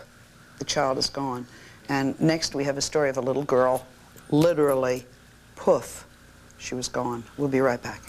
the 0.57 0.65
child 0.65 0.97
is 0.97 1.11
gone. 1.11 1.45
And 1.89 2.19
next 2.19 2.55
we 2.55 2.63
have 2.63 2.77
a 2.77 2.81
story 2.81 3.09
of 3.11 3.17
a 3.17 3.21
little 3.21 3.43
girl, 3.43 3.85
literally, 4.31 5.05
poof, 5.55 6.07
she 6.57 6.73
was 6.73 6.87
gone. 6.87 7.23
We'll 7.37 7.49
be 7.49 7.59
right 7.59 7.81
back. 7.81 8.01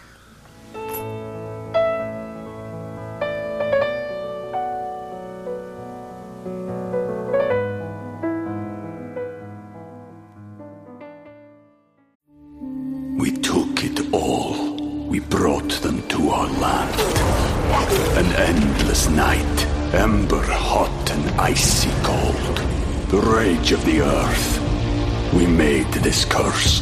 Rage 23.72 23.80
of 23.80 23.86
the 23.86 24.02
earth. 24.02 25.32
We 25.32 25.46
made 25.46 25.86
this 26.04 26.24
curse. 26.26 26.80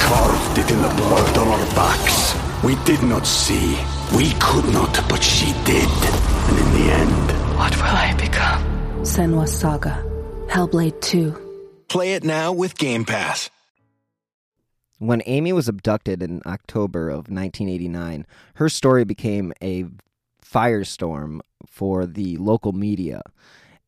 Carved 0.00 0.58
it 0.58 0.70
in 0.70 0.80
the 0.80 0.94
blood 0.96 1.38
on 1.38 1.48
our 1.48 1.66
backs. 1.74 2.34
We 2.62 2.76
did 2.84 3.02
not 3.02 3.26
see. 3.26 3.76
We 4.16 4.32
could 4.40 4.72
not, 4.72 4.92
but 5.08 5.22
she 5.22 5.52
did. 5.64 5.88
And 5.88 6.58
in 6.58 6.72
the 6.74 6.92
end, 6.92 7.56
What 7.58 7.74
will 7.76 7.84
I 7.84 8.14
become? 8.16 8.62
Senua's 9.02 9.52
Saga. 9.52 10.04
Hellblade 10.48 11.00
2. 11.00 11.84
Play 11.88 12.14
it 12.14 12.22
now 12.22 12.52
with 12.52 12.78
Game 12.78 13.04
Pass. 13.04 13.50
When 14.98 15.22
Amy 15.26 15.52
was 15.52 15.68
abducted 15.68 16.22
in 16.22 16.42
October 16.46 17.08
of 17.08 17.28
1989, 17.28 18.26
her 18.54 18.68
story 18.68 19.04
became 19.04 19.52
a 19.60 19.86
firestorm 20.44 21.40
for 21.66 22.06
the 22.06 22.36
local 22.36 22.72
media. 22.72 23.22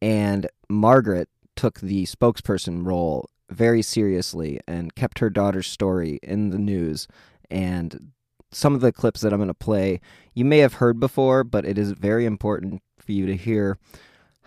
And 0.03 0.49
Margaret 0.69 1.29
took 1.57 1.81
the 1.81 2.05
spokesperson 2.05 2.87
role 2.87 3.29
very 3.51 3.83
seriously 3.83 4.61
and 4.67 4.95
kept 4.95 5.19
her 5.19 5.31
daughter's 5.31 5.67
story 5.67 6.19
in 6.23 6.51
the 6.51 6.59
news. 6.59 7.09
And 7.51 8.13
some 8.51 8.75
of 8.75 8.81
the 8.81 8.93
clips 8.93 9.21
that 9.21 9.33
I'm 9.33 9.39
going 9.39 9.49
to 9.49 9.55
play, 9.55 10.01
you 10.35 10.45
may 10.45 10.59
have 10.59 10.75
heard 10.75 11.01
before, 11.01 11.45
but 11.45 11.65
it 11.65 11.79
is 11.79 11.93
very 11.93 12.25
important 12.25 12.83
for 12.99 13.13
you 13.13 13.27
to 13.27 13.37
hear 13.37 13.79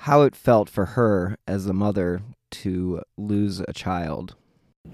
how 0.04 0.22
it 0.22 0.36
felt 0.36 0.70
for 0.70 0.86
her 0.86 1.38
as 1.48 1.66
a 1.66 1.74
mother 1.74 2.22
to 2.51 3.01
lose 3.18 3.62
a 3.62 3.74
child. 3.74 4.36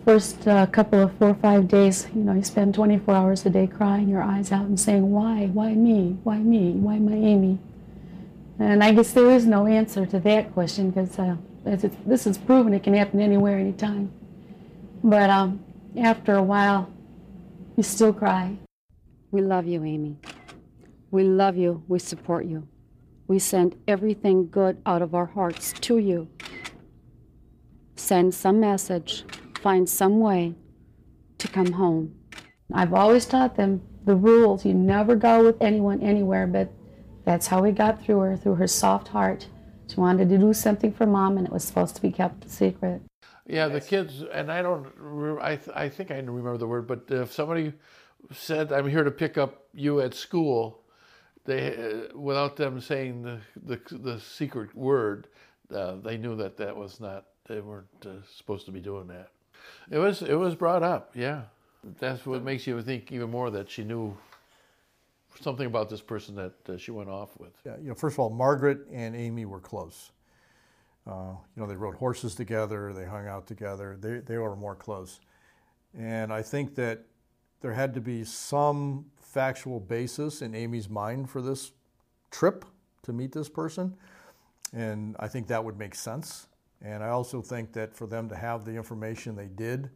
First 0.03 0.47
uh, 0.47 0.65
couple 0.65 1.03
of 1.03 1.13
four 1.17 1.29
or 1.29 1.35
five 1.35 1.67
days, 1.67 2.07
you 2.13 2.21
know, 2.21 2.33
you 2.33 2.43
spend 2.43 2.73
24 2.73 3.15
hours 3.15 3.45
a 3.45 3.49
day 3.49 3.67
crying 3.67 4.09
your 4.09 4.21
eyes 4.21 4.51
out 4.51 4.65
and 4.65 4.79
saying, 4.79 5.11
Why? 5.11 5.45
Why 5.47 5.73
me? 5.73 6.17
Why 6.23 6.37
me? 6.37 6.71
Why 6.71 6.97
my 6.99 7.13
Amy? 7.13 7.59
And 8.59 8.83
I 8.83 8.93
guess 8.93 9.11
there 9.11 9.29
is 9.31 9.45
no 9.45 9.67
answer 9.67 10.05
to 10.05 10.19
that 10.21 10.53
question 10.53 10.89
because 10.89 11.17
uh, 11.19 11.37
this 11.65 12.27
is 12.27 12.37
proven 12.37 12.73
it 12.73 12.83
can 12.83 12.93
happen 12.93 13.19
anywhere, 13.19 13.57
anytime. 13.57 14.11
But 15.03 15.29
um, 15.29 15.63
after 15.97 16.35
a 16.35 16.43
while, 16.43 16.91
you 17.75 17.83
still 17.83 18.13
cry. 18.13 18.57
We 19.31 19.41
love 19.41 19.65
you, 19.65 19.83
Amy. 19.83 20.17
We 21.11 21.23
love 21.23 21.57
you. 21.57 21.83
We 21.87 21.99
support 21.99 22.45
you. 22.45 22.67
We 23.27 23.39
send 23.39 23.75
everything 23.87 24.49
good 24.49 24.81
out 24.85 25.01
of 25.01 25.15
our 25.15 25.25
hearts 25.25 25.73
to 25.73 25.97
you. 25.97 26.27
Send 27.95 28.33
some 28.33 28.59
message, 28.59 29.25
find 29.61 29.89
some 29.89 30.19
way 30.19 30.53
to 31.39 31.47
come 31.47 31.71
home. 31.71 32.15
I've 32.71 32.93
always 32.93 33.25
taught 33.25 33.55
them 33.55 33.81
the 34.05 34.15
rules. 34.15 34.65
You 34.65 34.73
never 34.75 35.15
go 35.15 35.43
with 35.43 35.61
anyone 35.61 36.01
anywhere, 36.01 36.45
but 36.45 36.71
that's 37.25 37.47
how 37.47 37.63
we 37.63 37.71
got 37.71 38.03
through 38.03 38.19
her, 38.19 38.37
through 38.37 38.55
her 38.55 38.67
soft 38.67 39.07
heart. 39.07 39.47
She 39.87 39.99
wanted 39.99 40.29
to 40.29 40.37
do 40.37 40.53
something 40.53 40.91
for 40.91 41.05
mom, 41.05 41.37
and 41.37 41.45
it 41.45 41.53
was 41.53 41.63
supposed 41.63 41.95
to 41.95 42.01
be 42.01 42.11
kept 42.11 42.45
a 42.45 42.49
secret. 42.49 43.01
Yeah, 43.47 43.67
the 43.67 43.81
kids, 43.81 44.23
and 44.33 44.51
I 44.51 44.61
don't, 44.63 44.87
I, 45.39 45.59
I 45.75 45.89
think 45.89 46.09
I 46.09 46.15
remember 46.15 46.57
the 46.57 46.67
word, 46.67 46.87
but 46.87 47.03
if 47.09 47.31
somebody 47.31 47.73
said, 48.31 48.73
I'm 48.73 48.87
here 48.87 49.03
to 49.03 49.11
pick 49.11 49.37
up 49.37 49.67
you 49.73 50.01
at 50.01 50.15
school, 50.15 50.81
they, 51.45 51.75
uh, 51.77 52.17
without 52.17 52.55
them 52.55 52.81
saying 52.81 53.21
the, 53.21 53.39
the, 53.63 53.79
the 53.97 54.19
secret 54.19 54.75
word, 54.75 55.27
uh, 55.73 55.95
they 56.03 56.17
knew 56.17 56.35
that 56.37 56.57
that 56.57 56.75
was 56.75 56.99
not, 56.99 57.25
they 57.47 57.61
weren't 57.61 57.85
uh, 58.03 58.13
supposed 58.35 58.65
to 58.65 58.71
be 58.71 58.79
doing 58.79 59.07
that. 59.07 59.29
It 59.91 59.99
was, 59.99 60.23
it 60.23 60.35
was 60.35 60.55
brought 60.55 60.81
up, 60.81 61.11
yeah. 61.13 61.43
That's 61.99 62.25
what 62.25 62.43
makes 62.43 62.65
you 62.65 62.81
think 62.81 63.11
even 63.11 63.29
more 63.29 63.51
that 63.51 63.69
she 63.69 63.83
knew 63.83 64.17
something 65.41 65.65
about 65.65 65.89
this 65.89 66.01
person 66.01 66.35
that 66.35 66.53
uh, 66.69 66.77
she 66.77 66.91
went 66.91 67.09
off 67.09 67.37
with. 67.39 67.53
Yeah, 67.65 67.77
you 67.81 67.89
know, 67.89 67.95
first 67.95 68.15
of 68.15 68.19
all, 68.19 68.29
Margaret 68.29 68.87
and 68.91 69.15
Amy 69.15 69.45
were 69.45 69.59
close. 69.59 70.11
Uh, 71.07 71.35
you 71.55 71.61
know, 71.61 71.67
they 71.67 71.75
rode 71.75 71.95
horses 71.95 72.33
together, 72.33 72.91
they 72.91 73.05
hung 73.05 73.27
out 73.27 73.45
together, 73.45 73.95
they, 73.99 74.19
they 74.19 74.37
were 74.37 74.55
more 74.55 74.75
close. 74.75 75.19
And 75.97 76.33
I 76.33 76.41
think 76.41 76.73
that 76.75 77.03
there 77.61 77.73
had 77.73 77.93
to 77.93 78.01
be 78.01 78.23
some 78.23 79.05
factual 79.17 79.79
basis 79.79 80.41
in 80.41 80.55
Amy's 80.55 80.89
mind 80.89 81.29
for 81.29 81.41
this 81.41 81.71
trip 82.31 82.65
to 83.03 83.13
meet 83.13 83.31
this 83.31 83.49
person. 83.49 83.95
And 84.73 85.15
I 85.19 85.27
think 85.27 85.47
that 85.47 85.63
would 85.63 85.77
make 85.77 85.93
sense. 85.95 86.47
And 86.81 87.03
I 87.03 87.09
also 87.09 87.41
think 87.41 87.71
that 87.73 87.95
for 87.95 88.07
them 88.07 88.27
to 88.29 88.35
have 88.35 88.65
the 88.65 88.71
information 88.71 89.35
they 89.35 89.47
did 89.47 89.89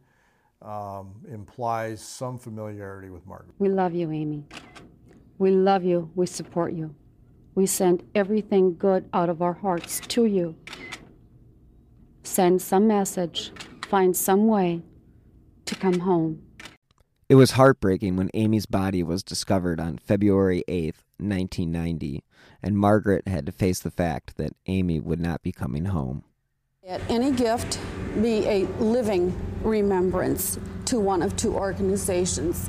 um, 0.62 1.14
implies 1.30 2.02
some 2.02 2.38
familiarity 2.38 3.10
with 3.10 3.26
Margaret. 3.26 3.54
We 3.58 3.68
love 3.68 3.94
you, 3.94 4.10
Amy. 4.10 4.44
We 5.40 5.50
love 5.52 5.84
you. 5.84 6.10
We 6.14 6.26
support 6.26 6.74
you. 6.74 6.94
We 7.54 7.64
send 7.64 8.02
everything 8.14 8.76
good 8.76 9.08
out 9.14 9.30
of 9.30 9.40
our 9.40 9.54
hearts 9.54 9.98
to 10.08 10.26
you. 10.26 10.54
Send 12.22 12.60
some 12.60 12.86
message, 12.86 13.50
find 13.88 14.14
some 14.14 14.48
way 14.48 14.82
to 15.64 15.74
come 15.74 16.00
home. 16.00 16.42
It 17.30 17.36
was 17.36 17.52
heartbreaking 17.52 18.16
when 18.16 18.28
Amy's 18.34 18.66
body 18.66 19.02
was 19.02 19.22
discovered 19.22 19.80
on 19.80 19.96
February 19.96 20.62
8th, 20.68 21.06
1990, 21.16 22.22
and 22.62 22.76
Margaret 22.76 23.26
had 23.26 23.46
to 23.46 23.52
face 23.52 23.80
the 23.80 23.90
fact 23.90 24.36
that 24.36 24.52
Amy 24.66 25.00
would 25.00 25.20
not 25.20 25.40
be 25.40 25.52
coming 25.52 25.86
home. 25.86 26.22
Let 26.86 27.00
any 27.08 27.30
gift 27.30 27.80
be 28.20 28.46
a 28.46 28.66
living 28.78 29.34
remembrance 29.62 30.58
to 30.84 31.00
one 31.00 31.22
of 31.22 31.34
two 31.38 31.54
organizations 31.54 32.68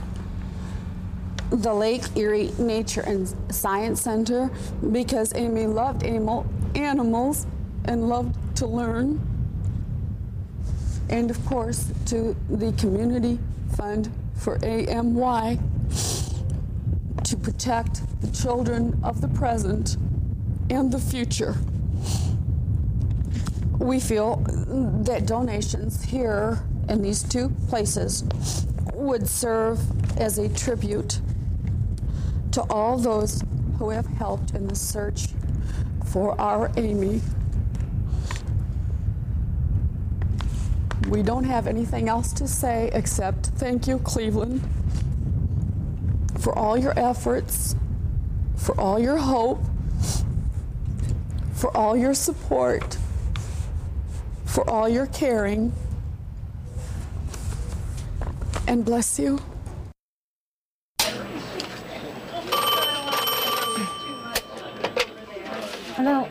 the 1.52 1.74
Lake 1.74 2.04
Erie 2.16 2.50
Nature 2.58 3.02
and 3.02 3.28
Science 3.54 4.02
Center 4.02 4.50
because 4.92 5.34
Amy 5.36 5.68
loved 5.68 6.04
animal, 6.04 6.46
animals 6.76 7.46
and 7.86 8.08
loved 8.08 8.36
to 8.56 8.66
learn. 8.66 9.20
And 11.10 11.30
of 11.30 11.46
course, 11.46 11.92
to 12.08 12.36
the 12.50 12.72
Community 12.74 13.38
Fund 13.76 14.10
for 14.36 14.58
AMY 14.64 15.60
to 17.26 17.38
protect 17.38 18.02
the 18.22 18.32
children 18.32 18.98
of 19.04 19.20
the 19.20 19.28
present 19.28 19.98
and 20.70 20.90
the 20.90 21.00
future. 21.00 21.58
We 23.78 24.00
feel 24.00 24.38
that 25.04 25.26
donations 25.26 26.02
here 26.02 26.64
in 26.88 27.02
these 27.02 27.24
two 27.24 27.50
places 27.68 28.24
would 28.94 29.28
serve 29.28 29.80
as 30.18 30.38
a 30.38 30.48
tribute 30.48 31.20
to 32.52 32.62
all 32.70 32.98
those 32.98 33.44
who 33.80 33.90
have 33.90 34.06
helped 34.06 34.52
in 34.52 34.68
the 34.68 34.76
search 34.76 35.28
for 36.06 36.40
our 36.40 36.72
Amy. 36.78 37.22
We 41.10 41.24
don't 41.24 41.46
have 41.46 41.68
anything 41.68 42.10
else 42.10 42.32
to 42.34 42.48
say 42.48 42.90
except 42.94 43.48
thank 43.48 43.88
you, 43.88 44.00
Cleveland, 44.00 44.62
for 46.40 46.58
all 46.58 46.78
your 46.78 46.98
efforts, 46.98 47.76
for 48.56 48.80
all 48.80 49.00
your 49.00 49.18
hope, 49.18 49.62
for 51.54 51.76
all 51.76 51.98
your 51.98 52.14
support, 52.14 52.98
for 54.46 54.70
all 54.70 54.88
your 54.88 55.08
caring, 55.08 55.74
and 58.68 58.86
bless 58.86 59.20
you. 59.20 59.40
Hello. 65.96 66.28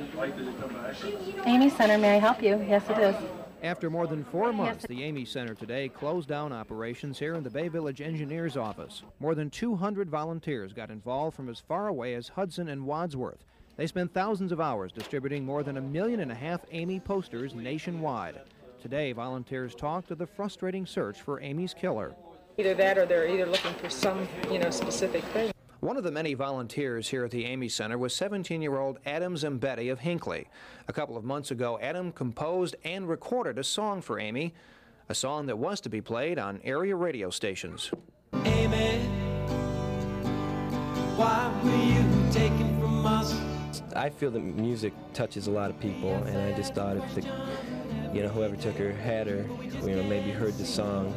Amy 1.46 1.70
Center, 1.70 1.96
may 1.96 2.16
I 2.16 2.18
help 2.18 2.42
you? 2.42 2.64
Yes, 2.68 2.88
it 2.90 2.98
is. 2.98 3.16
After 3.62 3.90
more 3.90 4.06
than 4.06 4.24
four 4.24 4.52
months, 4.52 4.86
the 4.86 5.02
Amy 5.04 5.24
Center 5.24 5.54
today 5.54 5.88
closed 5.88 6.28
down 6.28 6.52
operations 6.52 7.18
here 7.18 7.34
in 7.34 7.42
the 7.42 7.50
Bay 7.50 7.68
Village 7.68 8.00
Engineers 8.00 8.56
Office. 8.56 9.02
More 9.20 9.34
than 9.34 9.50
200 9.50 10.08
volunteers 10.10 10.72
got 10.72 10.90
involved 10.90 11.36
from 11.36 11.48
as 11.48 11.60
far 11.60 11.88
away 11.88 12.14
as 12.14 12.28
Hudson 12.28 12.68
and 12.68 12.86
Wadsworth. 12.86 13.44
They 13.76 13.86
spent 13.86 14.12
thousands 14.12 14.52
of 14.52 14.60
hours 14.60 14.92
distributing 14.92 15.44
more 15.44 15.62
than 15.62 15.78
a 15.78 15.82
million 15.82 16.20
and 16.20 16.32
a 16.32 16.34
half 16.34 16.60
Amy 16.72 17.00
posters 17.00 17.54
nationwide. 17.54 18.40
Today, 18.82 19.12
volunteers 19.12 19.74
talked 19.74 20.10
of 20.10 20.18
the 20.18 20.26
frustrating 20.26 20.86
search 20.86 21.20
for 21.20 21.40
Amy's 21.40 21.74
killer. 21.74 22.14
Either 22.58 22.74
that 22.74 22.98
or 22.98 23.06
they're 23.06 23.28
either 23.28 23.46
looking 23.46 23.74
for 23.74 23.88
some, 23.88 24.26
you 24.50 24.58
know, 24.58 24.70
specific 24.70 25.22
thing. 25.24 25.52
One 25.80 25.96
of 25.96 26.04
the 26.04 26.12
many 26.12 26.34
volunteers 26.34 27.08
here 27.08 27.24
at 27.24 27.30
the 27.30 27.46
Amy 27.46 27.70
Center 27.70 27.96
was 27.96 28.14
17 28.14 28.60
year 28.60 28.78
old 28.78 28.98
Adam 29.06 29.34
Zimbetti 29.34 29.90
of 29.90 30.00
Hinckley. 30.00 30.46
A 30.88 30.92
couple 30.92 31.16
of 31.16 31.24
months 31.24 31.50
ago, 31.50 31.78
Adam 31.80 32.12
composed 32.12 32.76
and 32.84 33.08
recorded 33.08 33.58
a 33.58 33.64
song 33.64 34.02
for 34.02 34.20
Amy, 34.20 34.52
a 35.08 35.14
song 35.14 35.46
that 35.46 35.56
was 35.56 35.80
to 35.80 35.88
be 35.88 36.02
played 36.02 36.38
on 36.38 36.60
area 36.64 36.94
radio 36.94 37.30
stations. 37.30 37.90
Amy, 38.44 38.98
why 41.16 41.50
were 41.64 41.70
you 41.70 42.30
taken 42.30 42.78
from 42.78 43.06
us? 43.06 43.40
I 43.96 44.10
feel 44.10 44.30
that 44.32 44.40
music 44.40 44.92
touches 45.14 45.46
a 45.46 45.50
lot 45.50 45.70
of 45.70 45.80
people, 45.80 46.12
and 46.12 46.36
I 46.36 46.54
just 46.54 46.74
thought 46.74 46.98
if 46.98 47.14
the, 47.14 47.22
you 48.12 48.22
know, 48.22 48.28
whoever 48.28 48.54
took 48.54 48.76
her 48.76 48.92
had 48.92 49.26
her, 49.28 49.46
you 49.82 49.96
know, 49.96 50.02
maybe 50.02 50.30
heard 50.30 50.58
the 50.58 50.66
song, 50.66 51.14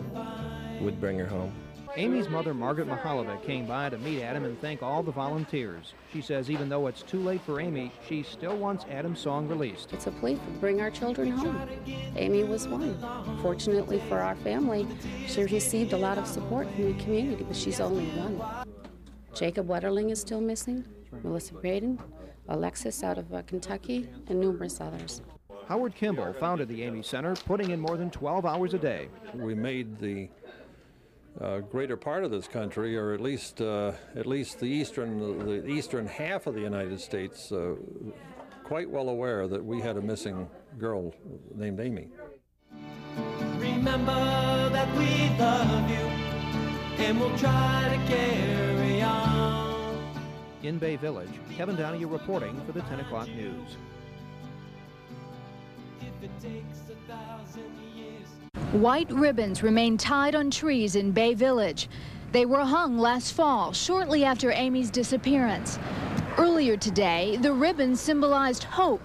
would 0.80 1.02
bring 1.02 1.20
her 1.20 1.28
home. 1.28 1.54
Amy's 1.96 2.28
mother, 2.28 2.56
Margaret 2.56 2.88
Mahalovic, 2.88 3.44
came 3.46 3.68
by 3.68 3.88
to 3.88 4.00
meet 4.00 4.24
Adam 4.24 4.46
and 4.46 4.60
thank 4.60 4.82
all 4.82 5.04
the 5.04 5.12
volunteers. 5.12 5.94
She 6.12 6.22
says 6.22 6.50
even 6.50 6.68
though 6.68 6.88
it's 6.88 7.04
too 7.04 7.20
late 7.20 7.42
for 7.42 7.62
Amy, 7.62 7.92
she 8.08 8.24
still 8.24 8.58
wants 8.58 8.86
Adam's 8.90 9.20
song 9.20 9.48
released. 9.48 9.94
It's 9.94 10.08
a 10.08 10.12
plea 10.12 10.36
for 10.36 10.52
bring 10.60 10.82
our 10.82 10.90
children 10.90 11.30
home. 11.30 11.70
Amy 12.16 12.44
was 12.46 12.68
one. 12.68 12.98
Fortunately 13.44 14.02
for 14.10 14.20
our 14.20 14.36
family, 14.38 14.88
she 15.28 15.44
received 15.44 15.94
a 15.94 15.98
lot 15.98 16.18
of 16.18 16.26
support 16.26 16.68
from 16.72 16.98
the 16.98 17.04
community, 17.04 17.44
but 17.44 17.56
she's 17.56 17.80
only 17.80 18.06
one. 18.20 18.42
Jacob 19.36 19.68
Wetterling 19.68 20.10
is 20.10 20.20
still 20.20 20.42
missing, 20.42 20.84
Melissa 21.24 21.54
Braden, 21.54 22.00
Alexis 22.50 23.04
out 23.04 23.20
of 23.20 23.32
uh, 23.32 23.44
Kentucky, 23.44 24.10
and 24.28 24.40
numerous 24.40 24.82
others. 24.82 25.22
Howard 25.68 25.94
Kimball 25.96 26.34
founded 26.34 26.68
the 26.70 26.84
Amy 26.84 27.04
Center, 27.04 27.36
putting 27.36 27.70
in 27.70 27.80
more 27.80 27.98
than 27.98 28.10
12 28.10 28.46
hours 28.46 28.74
a 28.74 28.80
day. 28.80 29.10
We 29.36 29.54
made 29.54 30.00
the 30.00 30.28
uh, 31.42 31.60
greater 31.60 31.98
part 31.98 32.24
of 32.24 32.32
this 32.32 32.48
country, 32.48 32.96
or 32.98 33.14
at 33.14 33.22
least 33.22 33.62
uh, 33.62 33.94
at 34.16 34.26
least 34.26 34.60
the 34.60 34.66
eastern 34.66 35.40
the 35.46 35.68
eastern 35.68 36.06
half 36.06 36.48
of 36.48 36.54
the 36.54 36.62
United 36.62 37.00
States, 37.00 37.52
uh, 37.52 37.76
quite 38.64 38.90
well 38.90 39.10
aware 39.10 39.48
that 39.48 39.64
we 39.64 39.82
had 39.82 39.98
a 39.98 40.02
missing 40.02 40.48
girl 40.78 41.14
named 41.56 41.80
Amy. 41.80 42.08
Remember 43.58 44.70
that 44.70 44.90
we 44.98 45.38
love 45.40 45.90
you, 45.90 47.04
and 47.04 47.20
we'll 47.20 47.38
try 47.38 47.90
to 47.90 48.14
carry 48.14 49.02
on. 49.02 49.74
In 50.64 50.78
Bay 50.78 50.96
Village, 50.96 51.30
Kevin 51.58 51.76
Donahue 51.76 52.08
reporting 52.08 52.60
for 52.66 52.72
the 52.72 52.82
10 52.84 53.02
o'clock 53.02 53.28
news. 53.28 53.78
White 58.74 59.12
ribbons 59.12 59.62
remain 59.62 60.00
tied 60.00 60.34
on 60.34 60.50
trees 60.50 60.96
in 60.96 61.12
Bay 61.12 61.36
Village. 61.36 61.88
They 62.32 62.48
were 62.48 62.66
hung 62.66 62.98
last 62.98 63.34
fall, 63.34 63.72
shortly 63.72 64.26
after 64.26 64.52
Amy's 64.52 64.90
disappearance. 64.90 65.78
Earlier 66.40 66.76
today, 66.76 67.38
the 67.40 67.54
ribbons 67.54 68.02
symbolized 68.02 68.64
hope. 68.64 69.04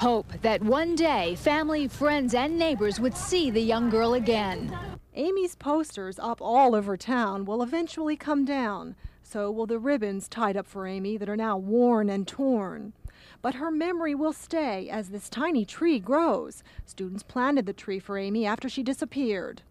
Hope 0.00 0.30
that 0.42 0.62
one 0.62 0.94
day 0.94 1.34
family, 1.36 1.88
friends, 1.88 2.34
and 2.34 2.58
neighbors 2.58 3.00
would 3.00 3.16
see 3.16 3.50
the 3.50 3.62
young 3.62 3.88
girl 3.88 4.12
again. 4.12 4.76
Amy's 5.14 5.54
posters 5.54 6.18
up 6.18 6.42
all 6.42 6.74
over 6.74 6.98
town 6.98 7.46
will 7.46 7.62
eventually 7.62 8.16
come 8.16 8.44
down. 8.44 8.96
So 9.22 9.50
will 9.50 9.66
the 9.66 9.78
ribbons 9.78 10.28
tied 10.28 10.58
up 10.58 10.66
for 10.66 10.86
Amy 10.86 11.16
that 11.16 11.30
are 11.30 11.38
now 11.38 11.56
worn 11.56 12.10
and 12.10 12.28
torn 12.28 12.92
but 13.42 13.54
her 13.54 13.70
memory 13.70 14.14
will 14.14 14.32
stay 14.32 14.88
as 14.88 15.10
this 15.10 15.28
tiny 15.28 15.64
tree 15.64 15.98
grows. 15.98 16.62
Students 16.84 17.22
planted 17.22 17.66
the 17.66 17.72
tree 17.72 17.98
for 17.98 18.18
Amy 18.18 18.46
after 18.46 18.68
she 18.68 18.82
disappeared. 18.82 19.62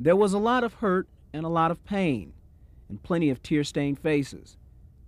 There 0.00 0.16
was 0.16 0.32
a 0.32 0.38
lot 0.38 0.64
of 0.64 0.74
hurt 0.74 1.08
and 1.32 1.44
a 1.44 1.48
lot 1.48 1.70
of 1.70 1.84
pain, 1.84 2.32
and 2.88 3.02
plenty 3.02 3.30
of 3.30 3.42
tear 3.42 3.64
stained 3.64 3.98
faces. 3.98 4.56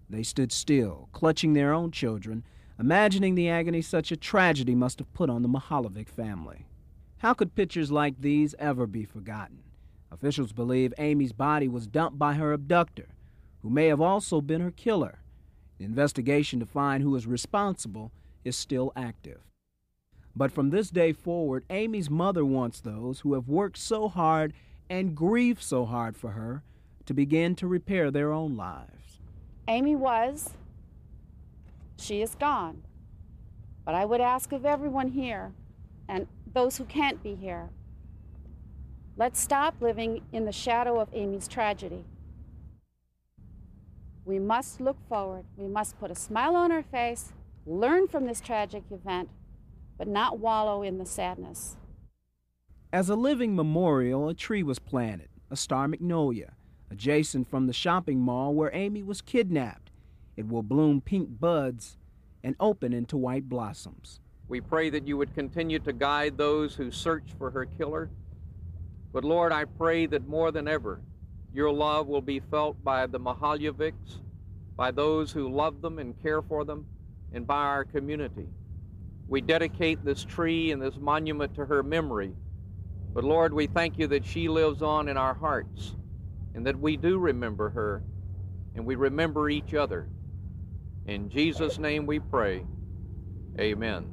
They 0.08 0.22
stood 0.22 0.52
still, 0.52 1.08
clutching 1.12 1.52
their 1.52 1.72
own 1.72 1.92
children, 1.92 2.44
imagining 2.78 3.34
the 3.34 3.48
agony 3.48 3.82
such 3.82 4.10
a 4.10 4.16
tragedy 4.16 4.74
must 4.74 4.98
have 4.98 5.12
put 5.12 5.30
on 5.30 5.42
the 5.42 5.48
Mihaljevic 5.48 6.08
family. 6.08 6.66
How 7.18 7.34
could 7.34 7.54
pictures 7.54 7.92
like 7.92 8.20
these 8.20 8.54
ever 8.58 8.86
be 8.86 9.04
forgotten? 9.04 9.62
Officials 10.10 10.52
believe 10.52 10.92
Amy's 10.98 11.32
body 11.32 11.68
was 11.68 11.86
dumped 11.86 12.18
by 12.18 12.34
her 12.34 12.52
abductor, 12.52 13.08
who 13.62 13.70
may 13.70 13.86
have 13.86 14.00
also 14.00 14.40
been 14.40 14.60
her 14.62 14.70
killer. 14.70 15.20
The 15.80 15.86
investigation 15.86 16.60
to 16.60 16.66
find 16.66 17.02
who 17.02 17.16
is 17.16 17.26
responsible 17.26 18.12
is 18.44 18.54
still 18.54 18.92
active. 18.94 19.40
But 20.36 20.52
from 20.52 20.68
this 20.68 20.90
day 20.90 21.14
forward, 21.14 21.64
Amy's 21.70 22.10
mother 22.10 22.44
wants 22.44 22.80
those 22.80 23.20
who 23.20 23.32
have 23.32 23.48
worked 23.48 23.78
so 23.78 24.06
hard 24.06 24.52
and 24.90 25.16
grieved 25.16 25.62
so 25.62 25.86
hard 25.86 26.18
for 26.18 26.32
her 26.32 26.62
to 27.06 27.14
begin 27.14 27.54
to 27.56 27.66
repair 27.66 28.10
their 28.10 28.30
own 28.30 28.58
lives. 28.58 29.20
Amy 29.68 29.96
was, 29.96 30.50
she 31.96 32.20
is 32.20 32.34
gone. 32.34 32.82
But 33.86 33.94
I 33.94 34.04
would 34.04 34.20
ask 34.20 34.52
of 34.52 34.66
everyone 34.66 35.08
here 35.08 35.52
and 36.06 36.26
those 36.52 36.76
who 36.76 36.84
can't 36.84 37.22
be 37.22 37.34
here 37.34 37.70
let's 39.16 39.40
stop 39.40 39.74
living 39.80 40.22
in 40.32 40.46
the 40.46 40.52
shadow 40.52 40.98
of 40.98 41.08
Amy's 41.12 41.46
tragedy. 41.46 42.04
We 44.30 44.38
must 44.38 44.80
look 44.80 44.96
forward. 45.08 45.44
We 45.56 45.66
must 45.66 45.98
put 45.98 46.12
a 46.12 46.14
smile 46.14 46.54
on 46.54 46.70
our 46.70 46.84
face, 46.84 47.32
learn 47.66 48.06
from 48.06 48.26
this 48.26 48.40
tragic 48.40 48.84
event, 48.92 49.28
but 49.98 50.06
not 50.06 50.38
wallow 50.38 50.84
in 50.84 50.98
the 50.98 51.04
sadness. 51.04 51.76
As 52.92 53.08
a 53.08 53.16
living 53.16 53.56
memorial, 53.56 54.28
a 54.28 54.34
tree 54.34 54.62
was 54.62 54.78
planted, 54.78 55.30
a 55.50 55.56
star 55.56 55.88
magnolia, 55.88 56.52
adjacent 56.92 57.50
from 57.50 57.66
the 57.66 57.72
shopping 57.72 58.20
mall 58.20 58.54
where 58.54 58.70
Amy 58.72 59.02
was 59.02 59.20
kidnapped. 59.20 59.90
It 60.36 60.46
will 60.46 60.62
bloom 60.62 61.00
pink 61.00 61.40
buds 61.40 61.98
and 62.44 62.54
open 62.60 62.92
into 62.92 63.16
white 63.16 63.48
blossoms. 63.48 64.20
We 64.46 64.60
pray 64.60 64.90
that 64.90 65.08
you 65.08 65.16
would 65.16 65.34
continue 65.34 65.80
to 65.80 65.92
guide 65.92 66.38
those 66.38 66.76
who 66.76 66.92
search 66.92 67.24
for 67.36 67.50
her 67.50 67.64
killer. 67.64 68.10
But 69.12 69.24
Lord, 69.24 69.50
I 69.50 69.64
pray 69.64 70.06
that 70.06 70.28
more 70.28 70.52
than 70.52 70.68
ever, 70.68 71.00
your 71.52 71.72
love 71.72 72.06
will 72.06 72.20
be 72.20 72.40
felt 72.40 72.82
by 72.84 73.06
the 73.06 73.18
Mihaljevics, 73.18 74.20
by 74.76 74.90
those 74.90 75.32
who 75.32 75.52
love 75.52 75.82
them 75.82 75.98
and 75.98 76.20
care 76.22 76.42
for 76.42 76.64
them, 76.64 76.86
and 77.32 77.46
by 77.46 77.62
our 77.62 77.84
community. 77.84 78.48
We 79.28 79.40
dedicate 79.40 80.04
this 80.04 80.24
tree 80.24 80.72
and 80.72 80.82
this 80.82 80.96
monument 80.96 81.54
to 81.54 81.64
her 81.64 81.82
memory. 81.82 82.32
But 83.12 83.24
Lord, 83.24 83.52
we 83.52 83.66
thank 83.66 83.98
you 83.98 84.06
that 84.08 84.24
she 84.24 84.48
lives 84.48 84.82
on 84.82 85.08
in 85.08 85.16
our 85.16 85.34
hearts 85.34 85.94
and 86.54 86.66
that 86.66 86.78
we 86.78 86.96
do 86.96 87.18
remember 87.18 87.70
her 87.70 88.02
and 88.74 88.86
we 88.86 88.94
remember 88.94 89.48
each 89.48 89.74
other. 89.74 90.08
In 91.06 91.28
Jesus' 91.28 91.78
name 91.78 92.06
we 92.06 92.20
pray. 92.20 92.64
Amen. 93.58 94.12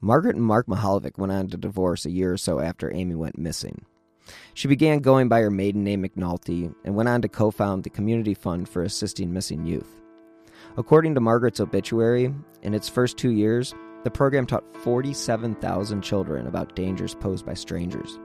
Margaret 0.00 0.36
and 0.36 0.44
Mark 0.44 0.66
Mihaljevic 0.66 1.18
went 1.18 1.32
on 1.32 1.48
to 1.48 1.56
divorce 1.56 2.04
a 2.04 2.10
year 2.10 2.32
or 2.32 2.36
so 2.36 2.60
after 2.60 2.92
Amy 2.92 3.14
went 3.14 3.38
missing. 3.38 3.84
She 4.54 4.68
began 4.68 5.00
going 5.00 5.28
by 5.28 5.40
her 5.40 5.50
maiden 5.50 5.84
name 5.84 6.02
McNulty 6.02 6.74
and 6.84 6.94
went 6.94 7.08
on 7.08 7.22
to 7.22 7.28
co 7.28 7.50
found 7.50 7.84
the 7.84 7.90
Community 7.90 8.34
Fund 8.34 8.68
for 8.68 8.82
Assisting 8.82 9.32
Missing 9.32 9.66
Youth. 9.66 10.02
According 10.76 11.14
to 11.14 11.20
Margaret's 11.20 11.60
obituary, 11.60 12.34
in 12.62 12.74
its 12.74 12.88
first 12.88 13.16
two 13.16 13.30
years, 13.30 13.74
the 14.04 14.10
program 14.10 14.46
taught 14.46 14.76
47,000 14.82 16.02
children 16.02 16.46
about 16.46 16.76
dangers 16.76 17.14
posed 17.14 17.46
by 17.46 17.54
strangers. 17.54 18.18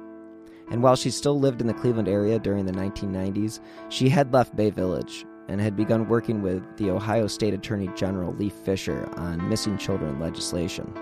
And 0.70 0.84
while 0.84 0.96
she 0.96 1.12
still 1.12 1.40
lived 1.40 1.62
in 1.62 1.68
the 1.68 1.74
Cleveland 1.74 2.08
area 2.08 2.40
during 2.40 2.66
the 2.66 2.72
1990s, 2.72 3.60
she 3.90 4.10
had 4.10 4.34
left 4.34 4.56
Bay 4.56 4.70
Village 4.70 5.26
and 5.50 5.60
had 5.60 5.76
begun 5.76 6.08
working 6.08 6.42
with 6.42 6.64
the 6.78 6.90
Ohio 6.90 7.28
State 7.28 7.54
Attorney 7.54 7.90
General 7.96 8.34
Lee 8.34 8.50
Fisher 8.50 9.10
on 9.18 9.50
missing 9.50 9.78
children 9.78 10.20
legislation. 10.20 10.94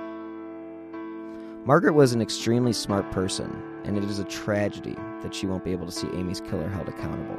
Margaret 1.70 1.94
was 1.94 2.14
an 2.14 2.20
extremely 2.20 2.74
smart 2.74 3.12
person, 3.12 3.56
and 3.84 3.96
it 3.96 4.04
is 4.04 4.18
a 4.18 4.24
tragedy 4.24 4.96
that 5.22 5.36
she 5.36 5.46
won't 5.46 5.64
be 5.64 5.72
able 5.72 5.86
to 5.86 5.92
see 5.92 6.08
Amy's 6.16 6.42
killer 6.42 6.68
held 6.68 6.88
accountable. 6.88 7.38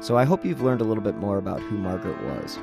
So 0.00 0.18
I 0.18 0.24
hope 0.24 0.44
you've 0.44 0.62
learned 0.62 0.80
a 0.80 0.84
little 0.84 1.00
bit 1.00 1.18
more 1.18 1.38
about 1.38 1.60
who 1.60 1.78
Margaret 1.78 2.20
was. 2.24 2.58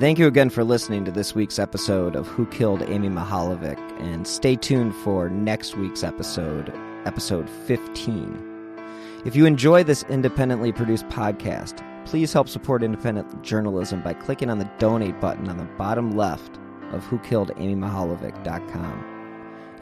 Thank 0.00 0.18
you 0.18 0.26
again 0.26 0.48
for 0.48 0.64
listening 0.64 1.04
to 1.04 1.10
this 1.10 1.34
week's 1.34 1.58
episode 1.58 2.16
of 2.16 2.28
Who 2.28 2.46
Killed 2.46 2.80
Amy 2.84 3.10
Mihaljevic, 3.10 3.76
and 4.00 4.26
stay 4.26 4.56
tuned 4.56 4.96
for 4.96 5.28
next 5.28 5.76
week's 5.76 6.02
episode, 6.02 6.72
episode 7.04 7.50
15. 7.66 8.78
If 9.26 9.36
you 9.36 9.44
enjoy 9.44 9.84
this 9.84 10.02
independently 10.04 10.72
produced 10.72 11.06
podcast, 11.08 11.84
please 12.06 12.32
help 12.32 12.48
support 12.48 12.82
independent 12.82 13.42
journalism 13.42 14.00
by 14.00 14.14
clicking 14.14 14.48
on 14.48 14.58
the 14.58 14.70
donate 14.78 15.20
button 15.20 15.50
on 15.50 15.58
the 15.58 15.68
bottom 15.76 16.16
left 16.16 16.58
of 16.92 17.04
whokilledamymihaljevic.com. 17.04 19.11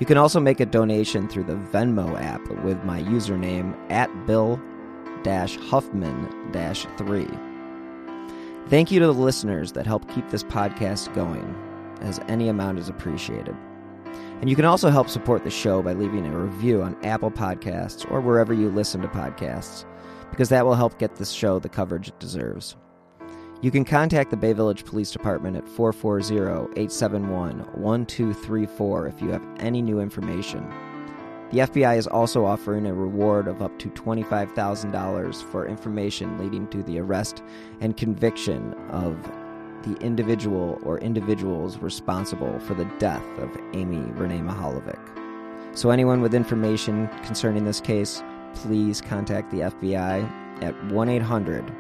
You 0.01 0.07
can 0.07 0.17
also 0.17 0.41
make 0.41 0.61
a 0.61 0.67
donation 0.67 1.29
through 1.29 1.45
the 1.45 1.57
Venmo 1.57 2.19
app 2.19 2.41
with 2.65 2.83
my 2.85 3.03
username 3.03 3.77
at 3.91 4.09
Bill 4.27 4.59
Huffman 5.25 6.53
3. 6.97 7.29
Thank 8.69 8.91
you 8.91 8.99
to 8.99 9.07
the 9.07 9.13
listeners 9.13 9.73
that 9.73 9.87
help 9.87 10.09
keep 10.09 10.27
this 10.31 10.43
podcast 10.43 11.15
going, 11.15 11.55
as 12.01 12.19
any 12.29 12.49
amount 12.49 12.79
is 12.79 12.89
appreciated. 12.89 13.55
And 14.41 14.49
you 14.49 14.57
can 14.57 14.65
also 14.65 14.89
help 14.89 15.11
support 15.11 15.45
the 15.45 15.51
show 15.51 15.83
by 15.83 15.93
leaving 15.93 16.25
a 16.25 16.39
review 16.39 16.81
on 16.81 16.97
Apple 17.05 17.31
Podcasts 17.31 18.11
or 18.11 18.23
wherever 18.23 18.55
you 18.55 18.71
listen 18.71 19.03
to 19.03 19.09
podcasts, 19.09 19.85
because 20.31 20.49
that 20.49 20.65
will 20.65 20.77
help 20.77 20.99
get 20.99 21.17
this 21.17 21.31
show 21.31 21.59
the 21.59 21.69
coverage 21.69 22.09
it 22.09 22.19
deserves. 22.19 22.75
You 23.63 23.71
can 23.71 23.85
contact 23.85 24.31
the 24.31 24.39
Bay 24.39 24.55
Village 24.55 24.87
Police 24.87 25.11
Department 25.11 25.55
at 25.55 25.69
440 25.69 26.35
871 26.81 27.59
1234 27.59 29.07
if 29.07 29.21
you 29.21 29.29
have 29.29 29.47
any 29.59 29.83
new 29.83 30.01
information. 30.01 30.67
The 31.51 31.59
FBI 31.59 31.99
is 31.99 32.07
also 32.07 32.47
offering 32.47 32.87
a 32.87 32.95
reward 32.95 33.49
of 33.49 33.61
up 33.61 33.79
to 33.81 33.91
$25,000 33.91 35.43
for 35.43 35.67
information 35.67 36.39
leading 36.39 36.69
to 36.69 36.83
the 36.85 37.01
arrest 37.01 37.43
and 37.81 37.99
conviction 37.99 38.73
of 38.89 39.31
the 39.83 39.95
individual 40.01 40.79
or 40.83 40.99
individuals 41.01 41.77
responsible 41.79 42.59
for 42.61 42.73
the 42.73 42.91
death 42.99 43.25
of 43.39 43.55
Amy 43.75 44.11
Renee 44.13 44.39
Mihaljevic. 44.39 44.99
So, 45.77 45.91
anyone 45.91 46.23
with 46.23 46.35
information 46.35 47.09
concerning 47.25 47.67
this 47.67 47.81
case, 47.81 48.23
please 48.55 49.03
contact 49.03 49.51
the 49.51 49.61
FBI 49.61 50.63
at 50.63 50.83
1 50.87 51.09
800 51.11 51.71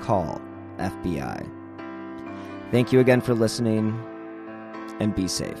CALL 0.00 0.40
FBI. 0.78 1.46
Thank 2.70 2.92
you 2.92 3.00
again 3.00 3.20
for 3.20 3.34
listening, 3.34 3.98
and 5.00 5.14
be 5.14 5.28
safe. 5.28 5.60